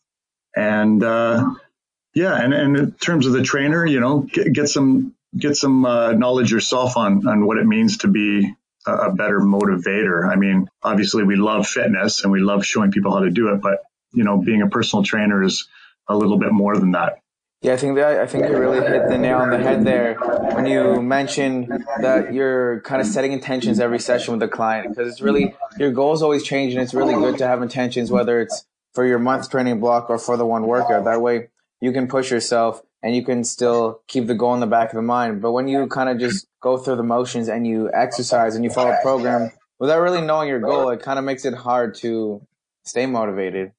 And, 0.54 1.02
uh, 1.02 1.54
yeah, 2.16 2.34
and, 2.34 2.54
and 2.54 2.76
in 2.78 2.92
terms 2.92 3.26
of 3.26 3.34
the 3.34 3.42
trainer, 3.42 3.84
you 3.84 4.00
know, 4.00 4.20
get, 4.20 4.50
get 4.50 4.68
some 4.70 5.14
get 5.38 5.54
some 5.54 5.84
uh, 5.84 6.12
knowledge 6.12 6.50
yourself 6.50 6.96
on 6.96 7.28
on 7.28 7.44
what 7.44 7.58
it 7.58 7.66
means 7.66 7.98
to 7.98 8.08
be 8.08 8.54
a, 8.86 8.90
a 8.90 9.14
better 9.14 9.38
motivator. 9.38 10.26
I 10.26 10.36
mean, 10.36 10.66
obviously 10.82 11.24
we 11.24 11.36
love 11.36 11.66
fitness 11.66 12.24
and 12.24 12.32
we 12.32 12.40
love 12.40 12.64
showing 12.64 12.90
people 12.90 13.12
how 13.12 13.20
to 13.20 13.30
do 13.30 13.52
it, 13.52 13.60
but 13.60 13.80
you 14.14 14.24
know, 14.24 14.38
being 14.38 14.62
a 14.62 14.66
personal 14.66 15.04
trainer 15.04 15.42
is 15.42 15.68
a 16.08 16.16
little 16.16 16.38
bit 16.38 16.52
more 16.52 16.78
than 16.78 16.92
that. 16.92 17.18
Yeah, 17.60 17.74
I 17.74 17.76
think 17.76 17.96
that 17.96 18.18
I 18.18 18.26
think 18.26 18.48
you 18.48 18.56
really 18.56 18.80
hit 18.80 19.08
the 19.10 19.18
nail 19.18 19.36
on 19.36 19.50
the 19.50 19.58
head 19.58 19.84
there 19.84 20.14
when 20.54 20.64
you 20.64 21.02
mentioned 21.02 21.84
that 22.00 22.32
you're 22.32 22.80
kind 22.80 23.02
of 23.02 23.06
setting 23.06 23.32
intentions 23.32 23.78
every 23.78 23.98
session 23.98 24.32
with 24.32 24.40
the 24.40 24.48
client 24.48 24.88
because 24.88 25.12
it's 25.12 25.20
really 25.20 25.54
your 25.78 25.90
goals 25.90 26.22
always 26.22 26.44
change 26.44 26.72
and 26.72 26.82
it's 26.82 26.94
really 26.94 27.12
good 27.12 27.36
to 27.38 27.46
have 27.46 27.60
intentions 27.60 28.10
whether 28.10 28.40
it's 28.40 28.64
for 28.94 29.04
your 29.04 29.18
month 29.18 29.50
training 29.50 29.80
block 29.80 30.08
or 30.08 30.18
for 30.18 30.38
the 30.38 30.46
one 30.46 30.66
workout. 30.66 31.04
That 31.04 31.20
way 31.20 31.48
you 31.80 31.92
can 31.92 32.08
push 32.08 32.30
yourself 32.30 32.82
and 33.02 33.14
you 33.14 33.24
can 33.24 33.44
still 33.44 34.00
keep 34.08 34.26
the 34.26 34.34
goal 34.34 34.54
in 34.54 34.60
the 34.60 34.66
back 34.66 34.90
of 34.90 34.96
the 34.96 35.02
mind. 35.02 35.40
But 35.40 35.52
when 35.52 35.68
you 35.68 35.86
kind 35.86 36.08
of 36.08 36.18
just 36.18 36.46
go 36.60 36.76
through 36.76 36.96
the 36.96 37.02
motions 37.02 37.48
and 37.48 37.66
you 37.66 37.90
exercise 37.92 38.54
and 38.54 38.64
you 38.64 38.70
follow 38.70 38.90
a 38.90 39.02
program 39.02 39.52
without 39.78 40.00
really 40.00 40.20
knowing 40.20 40.48
your 40.48 40.60
goal, 40.60 40.90
it 40.90 41.02
kind 41.02 41.18
of 41.18 41.24
makes 41.24 41.44
it 41.44 41.54
hard 41.54 41.94
to 41.96 42.46
stay 42.84 43.06
motivated. 43.06 43.72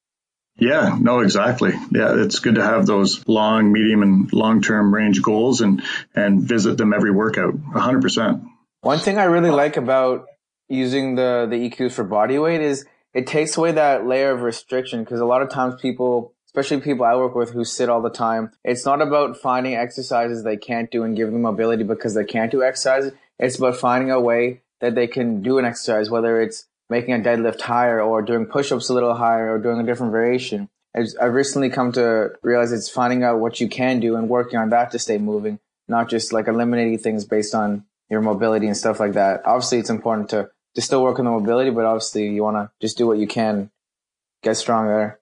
Yeah, 0.58 0.96
no, 1.00 1.20
exactly. 1.20 1.72
Yeah, 1.92 2.14
it's 2.16 2.40
good 2.40 2.56
to 2.56 2.64
have 2.64 2.84
those 2.84 3.26
long, 3.28 3.70
medium, 3.70 4.02
and 4.02 4.32
long-term 4.32 4.92
range 4.92 5.22
goals 5.22 5.60
and 5.60 5.82
and 6.16 6.42
visit 6.42 6.76
them 6.76 6.92
every 6.92 7.12
workout. 7.12 7.54
hundred 7.72 8.02
percent. 8.02 8.42
One 8.80 8.98
thing 8.98 9.18
I 9.18 9.24
really 9.24 9.50
like 9.50 9.76
about 9.76 10.26
using 10.68 11.14
the 11.14 11.46
the 11.48 11.70
EQs 11.70 11.92
for 11.92 12.02
body 12.04 12.38
weight 12.38 12.60
is 12.60 12.86
it 13.14 13.26
takes 13.26 13.56
away 13.56 13.72
that 13.72 14.06
layer 14.06 14.32
of 14.32 14.42
restriction 14.42 15.04
because 15.04 15.20
a 15.20 15.24
lot 15.24 15.42
of 15.42 15.50
times 15.50 15.80
people, 15.80 16.34
especially 16.48 16.80
people 16.80 17.04
I 17.04 17.14
work 17.14 17.34
with 17.34 17.52
who 17.52 17.64
sit 17.64 17.88
all 17.88 18.02
the 18.02 18.10
time, 18.10 18.52
it's 18.64 18.84
not 18.84 19.02
about 19.02 19.36
finding 19.36 19.76
exercises 19.76 20.42
they 20.42 20.56
can't 20.56 20.90
do 20.90 21.04
and 21.04 21.14
giving 21.14 21.34
them 21.34 21.42
mobility 21.42 21.84
because 21.84 22.14
they 22.14 22.24
can't 22.24 22.50
do 22.50 22.62
exercise. 22.62 23.12
It's 23.38 23.58
about 23.58 23.76
finding 23.76 24.10
a 24.10 24.20
way 24.20 24.62
that 24.80 24.94
they 24.94 25.06
can 25.06 25.42
do 25.42 25.58
an 25.58 25.64
exercise, 25.64 26.10
whether 26.10 26.40
it's 26.40 26.66
making 26.88 27.14
a 27.14 27.18
deadlift 27.18 27.60
higher 27.60 28.00
or 28.00 28.22
doing 28.22 28.46
push-ups 28.46 28.88
a 28.88 28.94
little 28.94 29.14
higher 29.14 29.52
or 29.52 29.58
doing 29.58 29.78
a 29.78 29.84
different 29.84 30.12
variation. 30.12 30.70
I've 30.96 31.34
recently 31.34 31.68
come 31.68 31.92
to 31.92 32.30
realize 32.42 32.72
it's 32.72 32.88
finding 32.88 33.22
out 33.22 33.40
what 33.40 33.60
you 33.60 33.68
can 33.68 34.00
do 34.00 34.16
and 34.16 34.28
working 34.28 34.58
on 34.58 34.70
that 34.70 34.90
to 34.92 34.98
stay 34.98 35.18
moving, 35.18 35.60
not 35.86 36.08
just 36.08 36.32
like 36.32 36.48
eliminating 36.48 36.98
things 36.98 37.24
based 37.24 37.54
on 37.54 37.84
your 38.10 38.22
mobility 38.22 38.66
and 38.66 38.76
stuff 38.76 38.98
like 38.98 39.12
that. 39.12 39.42
Obviously, 39.44 39.78
it's 39.78 39.90
important 39.90 40.30
to, 40.30 40.48
to 40.74 40.80
still 40.80 41.02
work 41.02 41.18
on 41.18 41.26
the 41.26 41.30
mobility, 41.30 41.70
but 41.70 41.84
obviously 41.84 42.28
you 42.30 42.42
want 42.42 42.56
to 42.56 42.70
just 42.80 42.96
do 42.96 43.06
what 43.06 43.18
you 43.18 43.26
can, 43.26 43.70
get 44.42 44.56
stronger. 44.56 45.17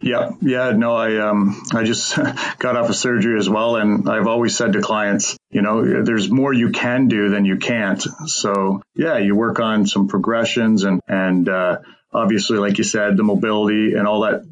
Yeah, 0.00 0.32
yeah, 0.42 0.72
no, 0.72 0.94
I 0.94 1.16
um, 1.18 1.62
I 1.72 1.84
just 1.84 2.16
got 2.58 2.76
off 2.76 2.90
of 2.90 2.96
surgery 2.96 3.38
as 3.38 3.48
well, 3.48 3.76
and 3.76 4.08
I've 4.08 4.26
always 4.26 4.56
said 4.56 4.72
to 4.74 4.80
clients, 4.80 5.36
you 5.50 5.62
know, 5.62 6.02
there's 6.02 6.30
more 6.30 6.52
you 6.52 6.70
can 6.70 7.08
do 7.08 7.30
than 7.30 7.44
you 7.44 7.56
can't. 7.56 8.02
So 8.26 8.82
yeah, 8.94 9.18
you 9.18 9.34
work 9.34 9.60
on 9.60 9.86
some 9.86 10.08
progressions 10.08 10.84
and 10.84 11.00
and 11.08 11.48
uh, 11.48 11.78
obviously, 12.12 12.58
like 12.58 12.78
you 12.78 12.84
said, 12.84 13.16
the 13.16 13.24
mobility 13.24 13.94
and 13.94 14.06
all 14.06 14.22
that, 14.22 14.42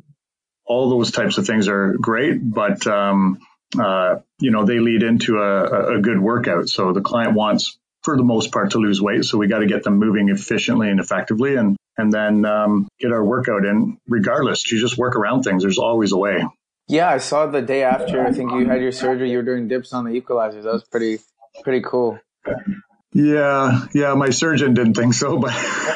all 0.64 0.90
those 0.90 1.10
types 1.10 1.38
of 1.38 1.46
things 1.46 1.68
are 1.68 1.94
great, 1.94 2.38
but 2.42 2.86
um, 2.86 3.38
uh, 3.78 4.16
you 4.40 4.50
know, 4.50 4.64
they 4.64 4.78
lead 4.78 5.02
into 5.02 5.38
a, 5.38 5.96
a 5.96 6.00
good 6.00 6.18
workout. 6.20 6.68
So 6.68 6.92
the 6.92 7.00
client 7.00 7.34
wants, 7.34 7.78
for 8.02 8.16
the 8.16 8.24
most 8.24 8.52
part, 8.52 8.72
to 8.72 8.78
lose 8.78 9.00
weight. 9.00 9.24
So 9.24 9.38
we 9.38 9.48
got 9.48 9.60
to 9.60 9.66
get 9.66 9.82
them 9.82 9.98
moving 9.98 10.28
efficiently 10.28 10.88
and 10.90 11.00
effectively, 11.00 11.56
and 11.56 11.76
and 11.96 12.12
then 12.12 12.44
um, 12.44 12.88
get 12.98 13.12
our 13.12 13.24
workout 13.24 13.64
in. 13.64 13.98
Regardless, 14.08 14.70
you 14.70 14.80
just 14.80 14.98
work 14.98 15.16
around 15.16 15.42
things. 15.42 15.62
There's 15.62 15.78
always 15.78 16.12
a 16.12 16.16
way. 16.16 16.44
Yeah, 16.88 17.08
I 17.08 17.18
saw 17.18 17.46
the 17.46 17.62
day 17.62 17.84
after. 17.84 18.26
I 18.26 18.32
think 18.32 18.52
you 18.52 18.66
had 18.66 18.82
your 18.82 18.92
surgery. 18.92 19.30
You 19.30 19.38
were 19.38 19.44
doing 19.44 19.68
dips 19.68 19.92
on 19.92 20.04
the 20.04 20.20
equalizers. 20.20 20.64
That 20.64 20.72
was 20.72 20.84
pretty 20.84 21.20
pretty 21.62 21.82
cool. 21.84 22.18
Yeah, 23.14 23.86
yeah, 23.92 24.14
my 24.14 24.30
surgeon 24.30 24.72
didn't 24.72 24.94
think 24.94 25.12
so, 25.12 25.38
but 25.38 25.52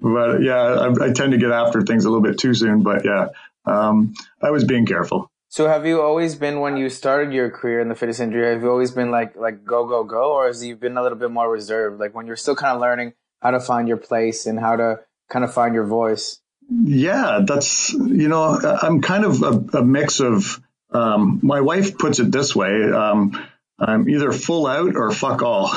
but 0.00 0.42
yeah, 0.42 0.62
I, 0.62 1.06
I, 1.06 1.12
tend 1.12 1.32
to 1.32 1.38
get 1.38 1.50
after 1.50 1.82
things 1.82 2.04
a 2.04 2.08
little 2.08 2.22
bit 2.22 2.38
too 2.38 2.54
soon. 2.54 2.84
But 2.84 3.04
yeah, 3.04 3.28
um, 3.66 4.14
I 4.40 4.50
was 4.50 4.64
being 4.64 4.86
careful. 4.86 5.28
So 5.48 5.66
have 5.66 5.84
you 5.86 6.00
always 6.00 6.36
been 6.36 6.60
when 6.60 6.76
you 6.76 6.88
started 6.88 7.34
your 7.34 7.50
career 7.50 7.80
in 7.80 7.88
the 7.88 7.96
fitness 7.96 8.20
industry? 8.20 8.52
Have 8.52 8.62
you 8.62 8.70
always 8.70 8.92
been 8.92 9.10
like 9.10 9.36
like 9.36 9.64
go 9.64 9.86
go 9.86 10.04
go, 10.04 10.34
or 10.34 10.46
has 10.46 10.64
you 10.64 10.76
been 10.76 10.96
a 10.96 11.02
little 11.02 11.18
bit 11.18 11.32
more 11.32 11.50
reserved? 11.50 11.98
Like 11.98 12.14
when 12.14 12.26
you're 12.28 12.36
still 12.36 12.54
kind 12.56 12.74
of 12.74 12.80
learning 12.80 13.12
how 13.42 13.50
to 13.50 13.60
find 13.60 13.88
your 13.88 13.96
place 13.96 14.46
and 14.46 14.58
how 14.58 14.76
to 14.76 15.00
kind 15.28 15.44
of 15.44 15.52
find 15.52 15.74
your 15.74 15.86
voice? 15.86 16.40
Yeah, 16.70 17.40
that's, 17.44 17.92
you 17.92 18.28
know, 18.28 18.44
I'm 18.44 19.02
kind 19.02 19.24
of 19.24 19.42
a, 19.42 19.78
a 19.78 19.84
mix 19.84 20.20
of, 20.20 20.62
um, 20.90 21.40
my 21.42 21.60
wife 21.60 21.98
puts 21.98 22.20
it 22.20 22.30
this 22.30 22.54
way. 22.54 22.90
Um, 22.92 23.32
I'm 23.78 24.08
either 24.08 24.30
full 24.32 24.66
out 24.68 24.94
or 24.94 25.10
fuck 25.10 25.42
all. 25.42 25.66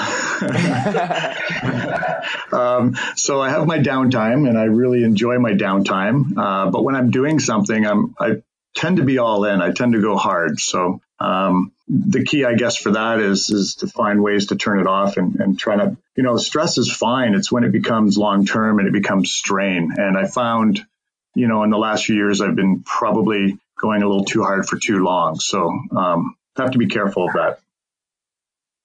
um, 2.52 2.96
so 3.16 3.42
I 3.42 3.50
have 3.50 3.66
my 3.66 3.80
downtime 3.80 4.48
and 4.48 4.60
I 4.60 4.66
really 4.66 5.04
enjoy 5.04 5.40
my 5.40 5.54
downtime. 5.54 6.38
Uh, 6.38 6.70
but 6.70 6.84
when 6.84 6.96
I'm 6.96 7.10
doing 7.10 7.40
something, 7.40 7.84
I'm, 7.86 8.14
I 8.20 8.44
tend 8.76 8.98
to 8.98 9.04
be 9.04 9.18
all 9.18 9.46
in. 9.46 9.60
I 9.62 9.72
tend 9.72 9.94
to 9.94 10.02
go 10.02 10.18
hard. 10.18 10.60
So, 10.60 11.02
um, 11.26 11.72
the 11.88 12.24
key, 12.24 12.46
I 12.46 12.54
guess, 12.54 12.76
for 12.76 12.92
that 12.92 13.20
is 13.20 13.50
is 13.50 13.76
to 13.76 13.88
find 13.88 14.22
ways 14.22 14.48
to 14.48 14.56
turn 14.56 14.80
it 14.80 14.88
off 14.88 15.18
and, 15.18 15.36
and 15.36 15.58
try 15.58 15.76
to, 15.76 15.98
you 16.16 16.24
know, 16.24 16.38
stress 16.38 16.78
is 16.78 16.92
fine. 16.92 17.34
It's 17.34 17.52
when 17.52 17.64
it 17.64 17.72
becomes 17.72 18.18
long 18.18 18.46
term 18.46 18.80
and 18.80 18.88
it 18.88 18.94
becomes 18.94 19.32
strain. 19.32 19.94
And 19.98 20.18
I 20.18 20.28
found, 20.28 20.86
you 21.34 21.48
know, 21.48 21.64
in 21.64 21.70
the 21.70 21.78
last 21.78 22.06
few 22.06 22.16
years, 22.16 22.42
I've 22.42 22.56
been 22.56 22.84
probably 22.84 23.58
going 23.80 24.04
a 24.04 24.08
little 24.08 24.26
too 24.26 24.44
hard 24.44 24.68
for 24.68 24.78
too 24.78 25.04
long. 25.04 25.40
So 25.40 25.68
um, 25.96 26.36
have 26.58 26.72
to 26.72 26.78
be 26.78 26.88
careful 26.88 27.28
of 27.28 27.34
that. 27.34 27.60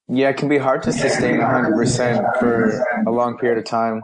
Yeah, 0.07 0.29
it 0.29 0.37
can 0.37 0.49
be 0.49 0.57
hard 0.57 0.83
to 0.83 0.93
sustain 0.93 1.37
100% 1.37 2.39
for 2.39 2.83
a 3.07 3.11
long 3.11 3.37
period 3.37 3.59
of 3.59 3.65
time. 3.65 4.01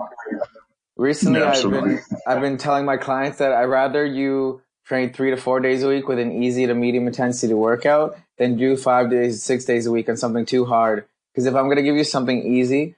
Recently, 0.96 1.42
yeah, 1.42 1.52
I've 1.52 1.70
been 1.70 2.02
I've 2.26 2.42
been 2.42 2.58
telling 2.58 2.86
my 2.86 2.98
clients 2.98 3.40
that 3.40 3.52
I'd 3.52 3.66
rather 3.66 4.04
you 4.06 4.62
train 4.86 5.12
three 5.12 5.32
to 5.32 5.38
four 5.38 5.60
days 5.60 5.84
a 5.84 5.90
week 5.90 6.08
with 6.08 6.18
an 6.18 6.32
easy 6.32 6.66
to 6.66 6.74
medium 6.74 7.06
intensity 7.08 7.54
workout 7.54 8.18
than 8.38 8.58
do 8.58 8.78
five 8.78 9.10
days, 9.10 9.44
six 9.44 9.66
days 9.66 9.86
a 9.86 9.92
week 9.92 10.10
on 10.10 10.18
something 10.18 10.46
too 10.46 10.66
hard. 10.66 11.06
Because 11.34 11.46
if 11.46 11.56
I'm 11.56 11.66
going 11.66 11.78
to 11.78 11.84
give 11.84 11.96
you 11.96 12.04
something 12.04 12.56
easy, 12.56 12.96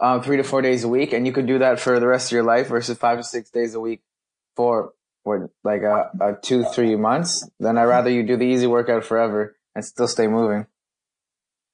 um, 0.00 0.22
three 0.22 0.36
to 0.36 0.44
four 0.44 0.62
days 0.62 0.84
a 0.84 0.88
week, 0.88 1.12
and 1.12 1.26
you 1.26 1.32
could 1.32 1.46
do 1.46 1.58
that 1.58 1.80
for 1.80 1.98
the 2.00 2.06
rest 2.06 2.28
of 2.28 2.32
your 2.32 2.42
life 2.42 2.68
versus 2.68 2.98
five 2.98 3.18
to 3.18 3.24
six 3.24 3.50
days 3.50 3.74
a 3.74 3.80
week 3.80 4.02
for 4.56 4.92
what, 5.22 5.50
like 5.62 5.82
a, 5.82 6.10
a 6.20 6.36
two, 6.42 6.64
three 6.64 6.96
months, 6.96 7.48
then 7.58 7.78
I'd 7.78 7.84
rather 7.84 8.10
you 8.10 8.22
do 8.22 8.36
the 8.36 8.44
easy 8.44 8.66
workout 8.66 9.04
forever 9.04 9.56
and 9.74 9.84
still 9.84 10.08
stay 10.08 10.26
moving. 10.26 10.66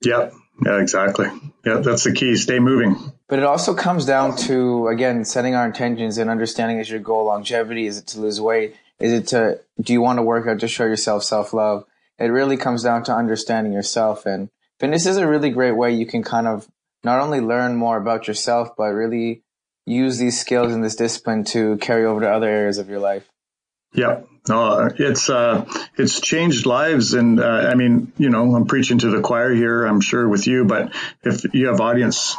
Yep. 0.02 0.32
Yeah, 0.64 0.80
exactly. 0.80 1.26
Yeah, 1.64 1.78
that's 1.78 2.04
the 2.04 2.12
key. 2.12 2.36
Stay 2.36 2.58
moving. 2.58 3.12
But 3.28 3.38
it 3.38 3.44
also 3.44 3.74
comes 3.74 4.04
down 4.04 4.36
to, 4.38 4.88
again, 4.88 5.24
setting 5.24 5.54
our 5.54 5.64
intentions 5.64 6.18
and 6.18 6.28
understanding 6.28 6.78
is 6.78 6.90
your 6.90 7.00
goal 7.00 7.24
longevity? 7.24 7.86
Is 7.86 7.98
it 7.98 8.06
to 8.08 8.20
lose 8.20 8.40
weight? 8.40 8.76
Is 8.98 9.12
it 9.12 9.26
to, 9.28 9.60
do 9.80 9.92
you 9.92 10.02
want 10.02 10.18
to 10.18 10.22
work 10.22 10.46
out 10.46 10.60
to 10.60 10.68
show 10.68 10.84
yourself 10.84 11.24
self 11.24 11.54
love? 11.54 11.86
It 12.20 12.26
really 12.26 12.56
comes 12.56 12.82
down 12.82 13.02
to 13.04 13.14
understanding 13.14 13.72
yourself. 13.72 14.26
And 14.26 14.50
fitness 14.78 15.06
is 15.06 15.16
a 15.16 15.26
really 15.26 15.50
great 15.50 15.76
way 15.76 15.92
you 15.92 16.06
can 16.06 16.22
kind 16.22 16.46
of 16.46 16.68
not 17.02 17.20
only 17.20 17.40
learn 17.40 17.76
more 17.76 17.96
about 17.96 18.28
yourself, 18.28 18.76
but 18.76 18.92
really 18.92 19.42
use 19.86 20.18
these 20.18 20.38
skills 20.38 20.72
and 20.72 20.84
this 20.84 20.96
discipline 20.96 21.44
to 21.44 21.78
carry 21.78 22.04
over 22.04 22.20
to 22.20 22.30
other 22.30 22.48
areas 22.48 22.78
of 22.78 22.88
your 22.88 23.00
life. 23.00 23.28
Yeah, 23.92 24.20
no, 24.48 24.88
it's 24.96 25.28
uh, 25.28 25.64
it's 25.96 26.20
changed 26.20 26.64
lives, 26.64 27.14
and 27.14 27.40
uh, 27.40 27.68
I 27.70 27.74
mean, 27.74 28.12
you 28.18 28.30
know, 28.30 28.54
I'm 28.54 28.66
preaching 28.66 28.98
to 28.98 29.10
the 29.10 29.20
choir 29.20 29.52
here. 29.52 29.84
I'm 29.84 30.00
sure 30.00 30.28
with 30.28 30.46
you, 30.46 30.64
but 30.64 30.94
if 31.24 31.52
you 31.52 31.66
have 31.66 31.80
audience 31.80 32.36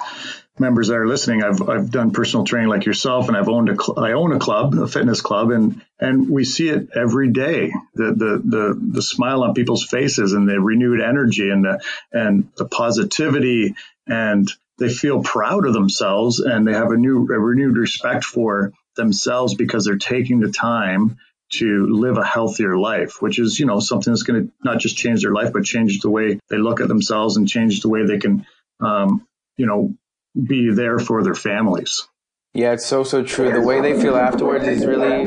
members 0.61 0.87
that 0.87 0.95
are 0.95 1.07
listening, 1.07 1.43
I've 1.43 1.61
I've 1.67 1.91
done 1.91 2.11
personal 2.11 2.45
training 2.45 2.69
like 2.69 2.85
yourself, 2.85 3.27
and 3.27 3.35
I've 3.35 3.49
owned 3.49 3.69
a 3.69 3.75
cl- 3.75 3.99
I 3.99 4.13
own 4.13 4.31
a 4.31 4.39
club, 4.39 4.75
a 4.75 4.87
fitness 4.87 5.19
club, 5.19 5.51
and 5.51 5.81
and 5.99 6.29
we 6.29 6.45
see 6.45 6.69
it 6.69 6.89
every 6.95 7.31
day. 7.31 7.73
The 7.95 8.13
the 8.13 8.41
the 8.45 8.91
the 8.93 9.01
smile 9.01 9.43
on 9.43 9.53
people's 9.53 9.83
faces 9.83 10.31
and 10.31 10.47
the 10.47 10.61
renewed 10.61 11.01
energy 11.01 11.49
and 11.49 11.65
the 11.65 11.83
and 12.13 12.49
the 12.55 12.65
positivity, 12.65 13.75
and 14.07 14.49
they 14.77 14.89
feel 14.89 15.21
proud 15.21 15.65
of 15.65 15.73
themselves, 15.73 16.39
and 16.39 16.65
they 16.65 16.73
have 16.73 16.91
a 16.91 16.97
new 16.97 17.27
a 17.31 17.39
renewed 17.39 17.77
respect 17.77 18.23
for 18.23 18.71
themselves 18.95 19.55
because 19.55 19.83
they're 19.83 19.97
taking 19.97 20.39
the 20.39 20.51
time 20.51 21.17
to 21.51 21.87
live 21.87 22.17
a 22.17 22.23
healthier 22.23 22.77
life, 22.77 23.21
which 23.21 23.37
is, 23.37 23.59
you 23.59 23.65
know, 23.65 23.79
something 23.79 24.11
that's 24.11 24.23
going 24.23 24.47
to 24.47 24.53
not 24.63 24.79
just 24.79 24.95
change 24.95 25.21
their 25.21 25.33
life, 25.33 25.51
but 25.51 25.65
change 25.65 25.99
the 25.99 26.09
way 26.09 26.39
they 26.49 26.57
look 26.57 26.79
at 26.79 26.87
themselves 26.87 27.35
and 27.35 27.47
change 27.47 27.81
the 27.81 27.89
way 27.89 28.05
they 28.05 28.19
can, 28.19 28.45
um, 28.79 29.27
you 29.57 29.65
know, 29.65 29.93
be 30.35 30.71
there 30.71 30.99
for 30.99 31.23
their 31.23 31.35
families. 31.35 32.07
Yeah, 32.53 32.73
it's 32.73 32.85
so, 32.85 33.03
so 33.05 33.23
true. 33.23 33.51
The 33.53 33.61
way 33.61 33.79
they 33.79 33.99
feel 33.99 34.17
afterwards 34.17 34.67
is 34.67 34.85
really 34.85 35.23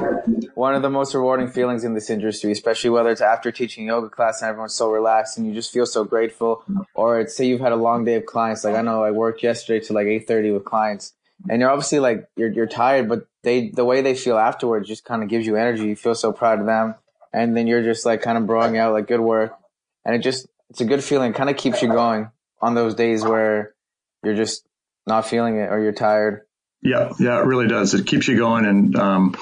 one 0.55 0.75
of 0.75 0.83
the 0.83 0.91
most 0.91 1.15
rewarding 1.15 1.49
feelings 1.49 1.83
in 1.83 1.95
this 1.95 2.11
industry, 2.11 2.53
especially 2.53 2.91
whether 2.91 3.11
it's 3.11 3.23
after 3.23 3.51
teaching 3.51 3.87
yoga 3.87 4.11
class 4.11 4.43
and 4.43 4.51
everyone's 4.51 4.75
so 4.75 4.91
relaxed 4.91 5.39
and 5.39 5.47
you 5.47 5.55
just 5.55 5.73
feel 5.73 5.87
so 5.87 6.05
grateful. 6.05 6.63
Or 6.95 7.21
it's 7.21 7.35
say 7.35 7.47
you've 7.47 7.63
had 7.63 7.73
a 7.73 7.77
long 7.77 8.05
day 8.05 8.17
of 8.17 8.27
clients. 8.27 8.63
Like 8.63 8.75
I 8.75 8.83
know 8.83 9.03
I 9.03 9.11
worked 9.11 9.43
yesterday 9.43 9.83
to 9.87 9.95
like 9.95 10.07
8.30 10.07 10.53
with 10.53 10.65
clients 10.67 11.15
and 11.49 11.61
you're 11.61 11.71
obviously 11.71 11.99
like, 11.99 12.29
you're, 12.37 12.53
you're 12.53 12.67
tired, 12.67 13.09
but 13.09 13.27
they, 13.43 13.71
the 13.71 13.87
way 13.87 14.03
they 14.03 14.15
feel 14.15 14.37
afterwards 14.37 14.87
just 14.87 15.05
kind 15.05 15.23
of 15.23 15.31
gives 15.31 15.47
you 15.47 15.57
energy. 15.57 15.87
You 15.87 15.97
feel 15.97 16.15
so 16.15 16.31
proud 16.31 16.61
of 16.61 16.67
them. 16.67 16.95
And 17.33 17.57
then 17.57 17.67
you're 17.67 17.83
just 17.83 18.05
like 18.05 18.21
kind 18.21 18.37
of 18.37 18.45
broing 18.45 18.79
out 18.79 18.93
like 18.93 19.09
good 19.09 19.21
work. 19.21 19.57
And 20.05 20.15
it 20.15 20.19
just, 20.19 20.47
it's 20.69 20.83
a 20.83 20.85
good 20.85 21.03
feeling. 21.03 21.33
Kind 21.33 21.49
of 21.49 21.57
keeps 21.57 21.81
you 21.81 21.89
going 21.89 22.31
on 22.61 22.75
those 22.75 22.95
days 22.95 23.25
where 23.25 23.75
you're 24.23 24.35
just 24.35 24.67
not 25.07 25.27
feeling 25.27 25.57
it 25.57 25.71
or 25.71 25.81
you're 25.81 25.93
tired. 25.93 26.43
Yeah, 26.83 27.13
yeah, 27.19 27.41
it 27.41 27.47
really 27.47 27.67
does. 27.67 27.95
It 27.95 28.07
keeps 28.07 28.29
you 28.29 28.37
going, 28.37 28.67
and 28.67 28.97
um, 28.97 29.37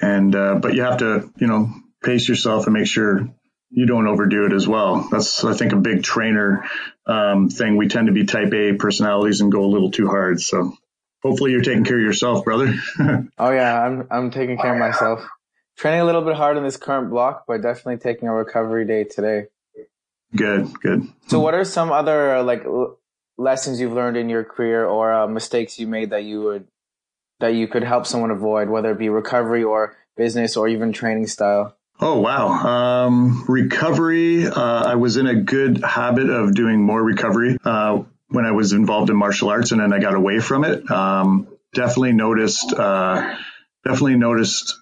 and 0.00 0.34
uh, 0.34 0.56
but 0.56 0.74
you 0.74 0.82
have 0.82 0.98
to, 0.98 1.30
you 1.38 1.46
know, 1.46 1.72
pace 2.02 2.28
yourself 2.28 2.66
and 2.66 2.74
make 2.74 2.88
sure 2.88 3.28
you 3.70 3.86
don't 3.86 4.08
overdo 4.08 4.46
it 4.46 4.52
as 4.52 4.66
well. 4.66 5.06
That's 5.10 5.44
I 5.44 5.54
think 5.54 5.72
a 5.72 5.76
big 5.76 6.02
trainer 6.02 6.64
um, 7.06 7.48
thing. 7.48 7.76
We 7.76 7.88
tend 7.88 8.08
to 8.08 8.12
be 8.12 8.24
Type 8.24 8.52
A 8.52 8.74
personalities 8.74 9.40
and 9.40 9.52
go 9.52 9.64
a 9.64 9.70
little 9.70 9.92
too 9.92 10.08
hard. 10.08 10.40
So 10.40 10.72
hopefully 11.22 11.52
you're 11.52 11.62
taking 11.62 11.84
care 11.84 11.98
of 11.98 12.04
yourself, 12.04 12.44
brother. 12.44 12.74
oh 13.38 13.50
yeah, 13.50 13.80
I'm 13.80 14.06
I'm 14.10 14.30
taking 14.30 14.58
care 14.58 14.72
of 14.72 14.78
myself. 14.78 15.24
Training 15.76 16.00
a 16.00 16.04
little 16.04 16.22
bit 16.22 16.36
hard 16.36 16.56
in 16.56 16.62
this 16.62 16.76
current 16.76 17.10
block, 17.10 17.44
but 17.48 17.62
definitely 17.62 17.96
taking 17.96 18.28
a 18.28 18.32
recovery 18.32 18.86
day 18.86 19.04
today. 19.04 19.46
Good, 20.36 20.72
good. 20.80 21.08
So, 21.28 21.40
what 21.40 21.54
are 21.54 21.64
some 21.64 21.90
other 21.90 22.42
like 22.42 22.64
lessons 23.36 23.80
you've 23.80 23.92
learned 23.92 24.16
in 24.16 24.28
your 24.28 24.44
career 24.44 24.84
or 24.84 25.12
uh, 25.12 25.26
mistakes 25.26 25.78
you 25.78 25.86
made 25.86 26.10
that 26.10 26.24
you 26.24 26.42
would 26.42 26.66
that 27.40 27.54
you 27.54 27.66
could 27.66 27.82
help 27.82 28.06
someone 28.06 28.30
avoid, 28.30 28.68
whether 28.68 28.92
it 28.92 28.98
be 28.98 29.08
recovery 29.08 29.64
or 29.64 29.96
business 30.16 30.56
or 30.56 30.68
even 30.68 30.92
training 30.92 31.26
style? 31.26 31.76
Oh 32.00 32.20
wow, 32.20 32.48
um, 32.48 33.44
recovery. 33.46 34.46
Uh, 34.46 34.84
I 34.84 34.96
was 34.96 35.16
in 35.16 35.26
a 35.26 35.34
good 35.34 35.82
habit 35.84 36.28
of 36.28 36.54
doing 36.54 36.82
more 36.82 37.02
recovery 37.02 37.56
uh, 37.64 38.02
when 38.28 38.46
I 38.46 38.52
was 38.52 38.72
involved 38.72 39.10
in 39.10 39.16
martial 39.16 39.48
arts, 39.48 39.72
and 39.72 39.80
then 39.80 39.92
I 39.92 40.00
got 40.00 40.14
away 40.14 40.40
from 40.40 40.64
it. 40.64 40.90
Um, 40.90 41.46
definitely 41.72 42.12
noticed, 42.12 42.72
uh, 42.72 43.36
definitely 43.84 44.16
noticed 44.16 44.76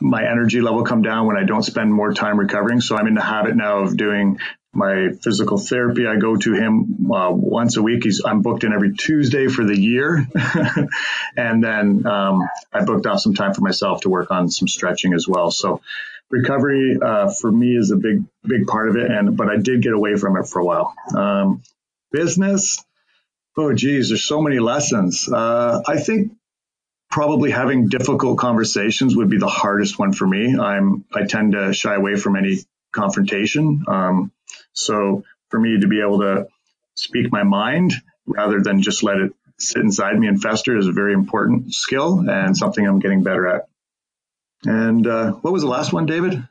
my 0.00 0.22
energy 0.22 0.60
level 0.60 0.84
come 0.84 1.02
down 1.02 1.26
when 1.26 1.36
I 1.36 1.44
don't 1.44 1.62
spend 1.62 1.92
more 1.92 2.12
time 2.12 2.38
recovering. 2.38 2.80
So 2.80 2.96
I'm 2.96 3.06
in 3.06 3.14
the 3.14 3.22
habit 3.22 3.56
now 3.56 3.80
of 3.80 3.96
doing 3.96 4.38
my 4.76 5.08
physical 5.22 5.58
therapy. 5.58 6.06
I 6.06 6.16
go 6.16 6.36
to 6.36 6.52
him 6.52 7.10
uh, 7.10 7.30
once 7.30 7.76
a 7.76 7.82
week. 7.82 8.04
He's 8.04 8.22
I'm 8.24 8.42
booked 8.42 8.64
in 8.64 8.72
every 8.72 8.94
Tuesday 8.94 9.48
for 9.48 9.64
the 9.64 9.76
year, 9.76 10.26
and 11.36 11.64
then 11.64 12.06
um, 12.06 12.48
I 12.72 12.84
booked 12.84 13.06
off 13.06 13.20
some 13.20 13.34
time 13.34 13.54
for 13.54 13.62
myself 13.62 14.02
to 14.02 14.10
work 14.10 14.30
on 14.30 14.48
some 14.50 14.68
stretching 14.68 15.14
as 15.14 15.26
well. 15.26 15.50
So 15.50 15.80
recovery 16.30 16.98
uh, 17.00 17.30
for 17.32 17.50
me 17.50 17.76
is 17.76 17.90
a 17.90 17.96
big 17.96 18.24
big 18.44 18.66
part 18.66 18.88
of 18.88 18.96
it, 18.96 19.10
and 19.10 19.36
but 19.36 19.48
I 19.48 19.56
did 19.56 19.82
get 19.82 19.92
away 19.92 20.16
from 20.16 20.36
it 20.36 20.46
for 20.46 20.60
a 20.60 20.64
while. 20.64 20.94
Um, 21.14 21.62
business, 22.12 22.84
oh 23.56 23.72
geez, 23.72 24.10
there's 24.10 24.24
so 24.24 24.42
many 24.42 24.58
lessons. 24.58 25.28
Uh, 25.28 25.82
I 25.86 25.98
think 25.98 26.32
probably 27.10 27.50
having 27.50 27.88
difficult 27.88 28.38
conversations 28.38 29.16
would 29.16 29.30
be 29.30 29.38
the 29.38 29.48
hardest 29.48 29.98
one 29.98 30.12
for 30.12 30.26
me. 30.26 30.58
I'm 30.58 31.04
I 31.14 31.24
tend 31.24 31.52
to 31.52 31.72
shy 31.72 31.94
away 31.94 32.16
from 32.16 32.36
any 32.36 32.58
confrontation. 32.92 33.84
Um, 33.88 34.32
so 34.76 35.24
for 35.48 35.58
me 35.58 35.80
to 35.80 35.88
be 35.88 36.00
able 36.00 36.20
to 36.20 36.46
speak 36.94 37.30
my 37.32 37.42
mind 37.42 37.94
rather 38.26 38.60
than 38.62 38.82
just 38.82 39.02
let 39.02 39.16
it 39.18 39.32
sit 39.58 39.82
inside 39.82 40.18
me 40.18 40.26
and 40.26 40.40
fester 40.40 40.76
is 40.76 40.86
a 40.86 40.92
very 40.92 41.14
important 41.14 41.72
skill 41.72 42.28
and 42.28 42.56
something 42.56 42.86
I'm 42.86 42.98
getting 42.98 43.22
better 43.22 43.46
at. 43.48 43.68
And 44.64 45.06
uh, 45.06 45.32
what 45.32 45.52
was 45.52 45.62
the 45.62 45.68
last 45.68 45.92
one, 45.92 46.06
David? 46.06 46.46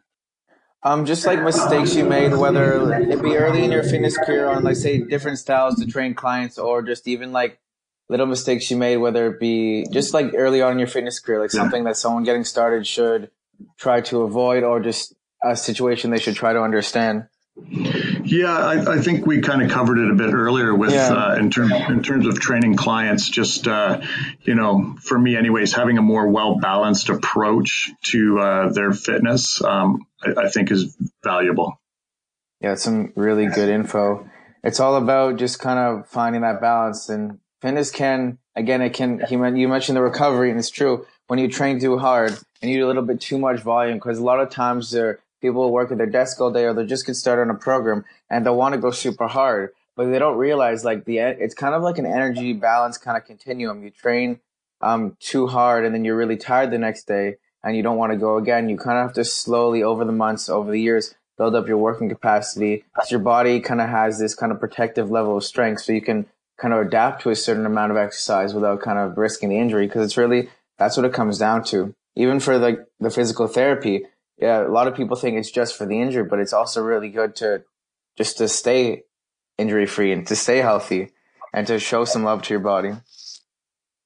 Um, 0.83 1.05
just 1.05 1.25
like 1.25 1.41
mistakes 1.41 1.95
you 1.95 2.05
made, 2.05 2.33
whether 2.33 2.93
it 2.93 3.21
be 3.21 3.35
early 3.35 3.63
in 3.63 3.71
your 3.71 3.83
fitness 3.83 4.15
career 4.17 4.47
on, 4.47 4.63
like, 4.63 4.75
say, 4.75 4.99
different 4.99 5.39
styles 5.39 5.79
to 5.79 5.87
train 5.87 6.13
clients, 6.13 6.59
or 6.59 6.83
just 6.83 7.07
even 7.07 7.31
like 7.31 7.59
little 8.07 8.27
mistakes 8.27 8.69
you 8.69 8.77
made, 8.77 8.97
whether 8.97 9.33
it 9.33 9.39
be 9.39 9.87
just 9.91 10.13
like 10.13 10.33
early 10.35 10.61
on 10.61 10.73
in 10.73 10.79
your 10.79 10.87
fitness 10.87 11.19
career, 11.19 11.41
like 11.41 11.51
yeah. 11.51 11.59
something 11.59 11.85
that 11.85 11.97
someone 11.97 12.23
getting 12.23 12.43
started 12.43 12.85
should 12.85 13.31
try 13.77 14.01
to 14.01 14.21
avoid, 14.21 14.63
or 14.63 14.79
just 14.79 15.15
a 15.43 15.55
situation 15.55 16.11
they 16.11 16.19
should 16.19 16.35
try 16.35 16.53
to 16.53 16.61
understand. 16.61 17.27
Yeah, 17.57 18.53
I, 18.53 18.95
I, 18.95 18.99
think 18.99 19.25
we 19.25 19.39
kind 19.39 19.61
of 19.61 19.71
covered 19.71 19.97
it 19.97 20.11
a 20.11 20.13
bit 20.13 20.33
earlier 20.33 20.75
with 20.75 20.91
yeah. 20.91 21.13
uh, 21.13 21.35
in 21.35 21.49
terms 21.49 21.71
in 21.71 22.03
terms 22.03 22.27
of 22.27 22.37
training 22.39 22.75
clients. 22.75 23.29
Just 23.29 23.65
uh, 23.65 24.01
you 24.41 24.55
know, 24.55 24.95
for 25.01 25.17
me, 25.17 25.37
anyways, 25.37 25.71
having 25.71 25.97
a 25.97 26.01
more 26.01 26.27
well 26.27 26.59
balanced 26.59 27.07
approach 27.07 27.91
to 28.07 28.39
uh, 28.39 28.73
their 28.73 28.91
fitness, 28.91 29.61
um, 29.63 30.05
I, 30.21 30.45
I, 30.45 30.49
think 30.49 30.69
is 30.69 30.97
valuable. 31.23 31.79
Yeah, 32.59 32.75
some 32.75 33.13
really 33.15 33.47
good 33.47 33.69
info. 33.69 34.29
It's 34.61 34.81
all 34.81 34.97
about 34.97 35.37
just 35.37 35.59
kind 35.59 35.79
of 35.79 36.09
finding 36.09 36.41
that 36.41 36.59
balance, 36.59 37.07
and 37.07 37.39
fitness 37.61 37.89
can 37.89 38.37
again, 38.55 38.81
it 38.81 38.93
can. 38.93 39.21
He 39.29 39.35
you 39.35 39.67
mentioned 39.69 39.95
the 39.95 40.01
recovery, 40.01 40.49
and 40.49 40.59
it's 40.59 40.69
true 40.69 41.05
when 41.27 41.39
you 41.39 41.47
train 41.47 41.79
too 41.79 41.97
hard 41.97 42.37
and 42.61 42.71
you 42.71 42.77
do 42.77 42.85
a 42.85 42.87
little 42.87 43.03
bit 43.03 43.21
too 43.21 43.37
much 43.37 43.61
volume 43.61 43.97
because 43.97 44.19
a 44.19 44.23
lot 44.23 44.39
of 44.39 44.49
times 44.49 44.91
they're 44.91 45.19
people 45.45 45.71
work 45.71 45.91
at 45.91 45.97
their 45.97 46.05
desk 46.07 46.39
all 46.41 46.51
day 46.51 46.65
or 46.65 46.73
they 46.73 46.85
just 46.85 47.05
get 47.05 47.15
started 47.15 47.43
on 47.43 47.49
a 47.49 47.55
program 47.59 48.05
and 48.29 48.45
they'll 48.45 48.55
want 48.55 48.73
to 48.73 48.81
go 48.81 48.91
super 48.91 49.27
hard 49.27 49.71
but 49.95 50.11
they 50.11 50.19
don't 50.19 50.37
realize 50.37 50.83
like 50.83 51.05
the 51.05 51.19
it's 51.19 51.55
kind 51.55 51.73
of 51.73 51.81
like 51.81 51.97
an 51.97 52.05
energy 52.05 52.53
balance 52.53 52.97
kind 52.97 53.17
of 53.17 53.25
continuum. 53.25 53.83
You 53.83 53.89
train 53.91 54.39
um 54.81 55.15
too 55.19 55.47
hard 55.47 55.85
and 55.85 55.95
then 55.95 56.03
you're 56.03 56.17
really 56.17 56.37
tired 56.37 56.71
the 56.71 56.77
next 56.77 57.07
day 57.07 57.35
and 57.63 57.75
you 57.75 57.83
don't 57.83 57.97
want 57.97 58.11
to 58.11 58.17
go 58.17 58.37
again. 58.37 58.69
You 58.69 58.77
kind 58.77 58.97
of 58.99 59.07
have 59.07 59.13
to 59.15 59.25
slowly 59.25 59.83
over 59.83 60.03
the 60.05 60.11
months 60.11 60.49
over 60.49 60.71
the 60.71 60.81
years 60.81 61.15
build 61.37 61.55
up 61.55 61.67
your 61.67 61.77
working 61.77 62.09
capacity. 62.09 62.85
So 63.03 63.11
your 63.11 63.19
body 63.19 63.59
kind 63.59 63.81
of 63.81 63.89
has 63.89 64.19
this 64.19 64.35
kind 64.35 64.51
of 64.51 64.59
protective 64.59 65.11
level 65.11 65.37
of 65.37 65.43
strength 65.43 65.81
so 65.81 65.91
you 65.91 66.01
can 66.01 66.27
kind 66.57 66.73
of 66.73 66.79
adapt 66.79 67.23
to 67.23 67.29
a 67.29 67.35
certain 67.35 67.65
amount 67.65 67.91
of 67.91 67.97
exercise 67.97 68.53
without 68.53 68.79
kind 68.79 68.97
of 68.97 69.17
risking 69.17 69.49
the 69.49 69.57
injury 69.57 69.87
because 69.87 70.05
it's 70.05 70.17
really 70.17 70.49
that's 70.77 70.97
what 70.97 71.05
it 71.05 71.13
comes 71.13 71.37
down 71.37 71.63
to. 71.65 71.93
Even 72.17 72.39
for 72.39 72.57
like 72.57 72.79
the 72.99 73.09
physical 73.09 73.47
therapy 73.47 74.05
yeah, 74.37 74.65
a 74.65 74.69
lot 74.69 74.87
of 74.87 74.95
people 74.95 75.15
think 75.15 75.37
it's 75.37 75.51
just 75.51 75.77
for 75.77 75.85
the 75.85 75.99
injury, 76.01 76.23
but 76.23 76.39
it's 76.39 76.53
also 76.53 76.81
really 76.81 77.09
good 77.09 77.35
to 77.37 77.63
just 78.17 78.37
to 78.37 78.47
stay 78.47 79.03
injury 79.57 79.85
free 79.85 80.11
and 80.11 80.27
to 80.27 80.35
stay 80.35 80.57
healthy 80.57 81.11
and 81.53 81.67
to 81.67 81.79
show 81.79 82.05
some 82.05 82.23
love 82.23 82.41
to 82.43 82.53
your 82.53 82.61
body. 82.61 82.91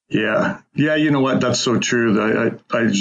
Yeah. 0.10 0.62
Yeah. 0.76 0.96
You 0.96 1.12
know 1.12 1.22
what? 1.22 1.42
That's 1.42 1.60
so 1.60 1.80
true. 1.80 2.20
I, 2.20 2.78
I, 2.78 2.92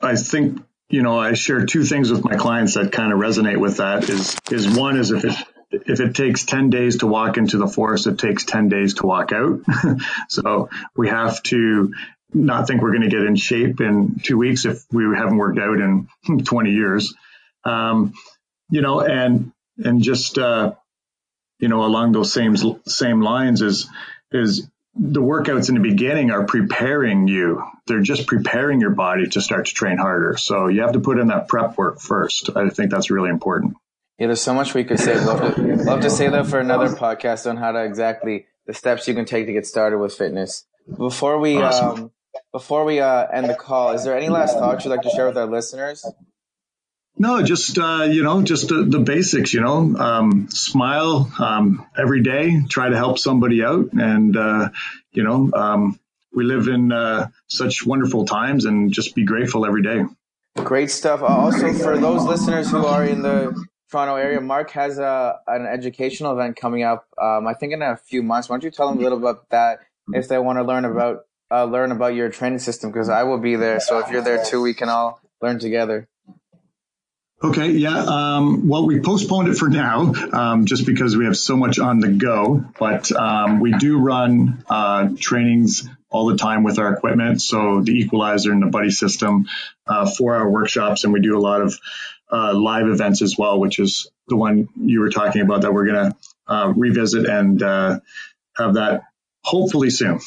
I 0.00 0.16
think, 0.16 0.62
you 0.88 1.02
know, 1.02 1.18
I 1.18 1.34
share 1.34 1.66
two 1.66 1.84
things 1.84 2.10
with 2.10 2.24
my 2.24 2.36
clients 2.36 2.74
that 2.74 2.92
kind 2.92 3.12
of 3.12 3.18
resonate 3.18 3.58
with 3.58 3.78
that 3.78 4.08
is, 4.08 4.36
is 4.50 4.68
one 4.68 4.96
is 4.96 5.10
if 5.10 5.24
it, 5.24 5.34
if 5.70 6.00
it 6.00 6.14
takes 6.14 6.44
10 6.44 6.70
days 6.70 6.98
to 6.98 7.06
walk 7.06 7.36
into 7.36 7.58
the 7.58 7.68
forest, 7.68 8.06
it 8.06 8.18
takes 8.18 8.44
10 8.44 8.68
days 8.68 8.94
to 8.94 9.06
walk 9.06 9.32
out. 9.32 9.60
so 10.28 10.70
we 10.96 11.08
have 11.08 11.42
to 11.44 11.92
not 12.32 12.66
think 12.66 12.82
we're 12.82 12.90
going 12.92 13.08
to 13.08 13.08
get 13.08 13.22
in 13.22 13.36
shape 13.36 13.80
in 13.80 14.20
two 14.22 14.38
weeks 14.38 14.64
if 14.64 14.84
we 14.90 15.04
haven't 15.16 15.36
worked 15.36 15.58
out 15.58 15.78
in 15.78 16.08
20 16.44 16.70
years. 16.70 17.14
Um, 17.64 18.14
you 18.70 18.82
know, 18.82 19.00
and, 19.00 19.52
and 19.78 20.02
just, 20.02 20.38
uh, 20.38 20.74
you 21.58 21.68
know, 21.68 21.84
along 21.84 22.12
those 22.12 22.32
same, 22.32 22.56
same 22.86 23.20
lines 23.20 23.62
is, 23.62 23.88
is 24.30 24.68
the 24.94 25.22
workouts 25.22 25.68
in 25.68 25.74
the 25.74 25.80
beginning 25.80 26.30
are 26.30 26.44
preparing 26.44 27.28
you. 27.28 27.62
They're 27.86 28.00
just 28.00 28.26
preparing 28.26 28.80
your 28.80 28.90
body 28.90 29.26
to 29.28 29.40
start 29.40 29.66
to 29.66 29.74
train 29.74 29.96
harder. 29.96 30.36
So 30.36 30.66
you 30.66 30.82
have 30.82 30.92
to 30.92 31.00
put 31.00 31.18
in 31.18 31.28
that 31.28 31.48
prep 31.48 31.78
work 31.78 32.00
first. 32.00 32.50
I 32.56 32.68
think 32.68 32.90
that's 32.90 33.10
really 33.10 33.30
important. 33.30 33.76
Yeah, 34.18 34.26
there's 34.26 34.40
so 34.40 34.54
much 34.54 34.74
we 34.74 34.82
could 34.84 34.98
say. 34.98 35.14
Love 35.24 35.54
to, 35.54 35.62
love 35.76 36.00
to 36.00 36.10
say 36.10 36.28
that 36.28 36.46
for 36.48 36.58
another 36.58 36.88
podcast 36.88 37.48
on 37.48 37.56
how 37.56 37.70
to 37.70 37.84
exactly 37.84 38.46
the 38.66 38.74
steps 38.74 39.06
you 39.06 39.14
can 39.14 39.24
take 39.24 39.46
to 39.46 39.52
get 39.52 39.66
started 39.66 39.98
with 39.98 40.14
fitness. 40.14 40.64
Before 40.96 41.38
we 41.38 41.56
awesome. 41.56 41.88
um, 41.88 42.10
before 42.52 42.84
we 42.84 43.00
uh, 43.00 43.26
end 43.26 43.48
the 43.48 43.54
call, 43.54 43.92
is 43.92 44.04
there 44.04 44.16
any 44.16 44.28
last 44.28 44.58
thoughts 44.58 44.84
you'd 44.84 44.90
like 44.90 45.02
to 45.02 45.10
share 45.10 45.26
with 45.26 45.36
our 45.36 45.46
listeners? 45.46 46.04
No, 47.20 47.42
just 47.42 47.76
uh, 47.78 48.06
you 48.08 48.22
know, 48.22 48.42
just 48.42 48.68
the, 48.68 48.84
the 48.84 49.00
basics. 49.00 49.52
You 49.52 49.60
know, 49.60 49.96
um, 49.96 50.48
smile 50.50 51.30
um, 51.38 51.84
every 51.96 52.22
day. 52.22 52.60
Try 52.68 52.90
to 52.90 52.96
help 52.96 53.18
somebody 53.18 53.64
out, 53.64 53.92
and 53.92 54.36
uh, 54.36 54.68
you 55.10 55.24
know, 55.24 55.50
um, 55.52 55.98
we 56.32 56.44
live 56.44 56.68
in 56.68 56.92
uh, 56.92 57.28
such 57.48 57.84
wonderful 57.84 58.24
times, 58.24 58.66
and 58.66 58.92
just 58.92 59.16
be 59.16 59.24
grateful 59.24 59.66
every 59.66 59.82
day. 59.82 60.04
Great 60.58 60.90
stuff. 60.90 61.22
Uh, 61.22 61.26
also, 61.26 61.72
for 61.72 61.98
those 61.98 62.22
listeners 62.24 62.70
who 62.70 62.86
are 62.86 63.04
in 63.04 63.22
the 63.22 63.66
Toronto 63.90 64.14
area, 64.14 64.40
Mark 64.40 64.70
has 64.70 64.98
a 64.98 65.40
an 65.48 65.66
educational 65.66 66.32
event 66.32 66.56
coming 66.56 66.84
up. 66.84 67.08
Um, 67.20 67.48
I 67.48 67.54
think 67.54 67.72
in 67.72 67.82
a 67.82 67.96
few 67.96 68.22
months. 68.22 68.48
Why 68.48 68.54
don't 68.54 68.64
you 68.64 68.70
tell 68.70 68.88
them 68.88 68.98
a 68.98 69.02
little 69.02 69.18
about 69.18 69.48
that 69.50 69.80
if 70.12 70.28
they 70.28 70.38
want 70.38 70.58
to 70.58 70.62
learn 70.62 70.84
about 70.84 71.24
uh, 71.50 71.64
learn 71.64 71.92
about 71.92 72.14
your 72.14 72.28
training 72.28 72.58
system 72.58 72.90
because 72.90 73.08
I 73.08 73.22
will 73.24 73.38
be 73.38 73.56
there. 73.56 73.80
So 73.80 73.98
if 73.98 74.10
you're 74.10 74.22
there 74.22 74.44
too, 74.44 74.60
we 74.60 74.74
can 74.74 74.88
all 74.88 75.20
learn 75.40 75.58
together. 75.58 76.08
Okay, 77.40 77.70
yeah. 77.70 77.96
Um, 77.96 78.66
well, 78.66 78.84
we 78.84 78.98
postponed 78.98 79.48
it 79.48 79.56
for 79.56 79.68
now, 79.68 80.12
um, 80.32 80.66
just 80.66 80.84
because 80.84 81.16
we 81.16 81.24
have 81.26 81.36
so 81.36 81.56
much 81.56 81.78
on 81.78 82.00
the 82.00 82.08
go. 82.08 82.64
But 82.80 83.12
um, 83.12 83.60
we 83.60 83.72
do 83.72 84.00
run 84.00 84.64
uh, 84.68 85.10
trainings 85.16 85.88
all 86.10 86.26
the 86.26 86.36
time 86.36 86.64
with 86.64 86.80
our 86.80 86.92
equipment. 86.92 87.40
So 87.40 87.80
the 87.80 87.92
equalizer 87.92 88.50
and 88.50 88.60
the 88.60 88.66
buddy 88.66 88.90
system, 88.90 89.46
uh, 89.86 90.10
for 90.10 90.34
our 90.34 90.50
workshops, 90.50 91.04
and 91.04 91.12
we 91.12 91.20
do 91.20 91.38
a 91.38 91.40
lot 91.40 91.60
of 91.60 91.78
uh, 92.30 92.54
live 92.54 92.88
events 92.88 93.22
as 93.22 93.36
well, 93.38 93.60
which 93.60 93.78
is 93.78 94.10
the 94.26 94.36
one 94.36 94.68
you 94.76 94.98
were 94.98 95.10
talking 95.10 95.42
about 95.42 95.62
that 95.62 95.72
we're 95.72 95.86
going 95.86 96.10
to 96.10 96.16
uh, 96.48 96.72
revisit 96.74 97.26
and 97.26 97.62
uh, 97.62 98.00
have 98.56 98.74
that 98.74 99.02
hopefully 99.44 99.90
soon. 99.90 100.18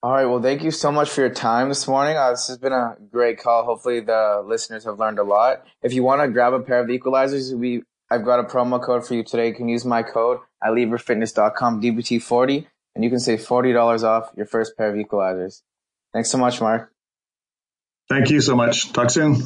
All 0.00 0.12
right. 0.12 0.26
Well, 0.26 0.40
thank 0.40 0.62
you 0.62 0.70
so 0.70 0.92
much 0.92 1.10
for 1.10 1.22
your 1.22 1.30
time 1.30 1.68
this 1.68 1.88
morning. 1.88 2.16
Uh, 2.16 2.30
this 2.30 2.46
has 2.46 2.56
been 2.56 2.72
a 2.72 2.96
great 3.10 3.40
call. 3.40 3.64
Hopefully, 3.64 3.98
the 3.98 4.44
listeners 4.46 4.84
have 4.84 5.00
learned 5.00 5.18
a 5.18 5.24
lot. 5.24 5.64
If 5.82 5.92
you 5.92 6.04
want 6.04 6.22
to 6.22 6.28
grab 6.28 6.52
a 6.52 6.60
pair 6.60 6.78
of 6.78 6.86
equalizers, 6.86 7.52
we 7.52 7.82
I've 8.10 8.24
got 8.24 8.38
a 8.38 8.44
promo 8.44 8.82
code 8.82 9.06
for 9.06 9.14
you 9.14 9.24
today. 9.24 9.48
You 9.48 9.54
can 9.54 9.68
use 9.68 9.84
my 9.84 10.02
code 10.02 10.38
at 10.62 10.70
lebertfitness.com, 10.70 11.82
DBT40, 11.82 12.66
and 12.94 13.04
you 13.04 13.10
can 13.10 13.18
save 13.18 13.40
$40 13.40 14.02
off 14.04 14.30
your 14.36 14.46
first 14.46 14.76
pair 14.78 14.88
of 14.88 14.94
equalizers. 14.94 15.62
Thanks 16.12 16.30
so 16.30 16.38
much, 16.38 16.60
Mark. 16.60 16.92
Thank 18.08 18.30
you 18.30 18.40
so 18.40 18.56
much. 18.56 18.92
Talk 18.92 19.10
soon. 19.10 19.36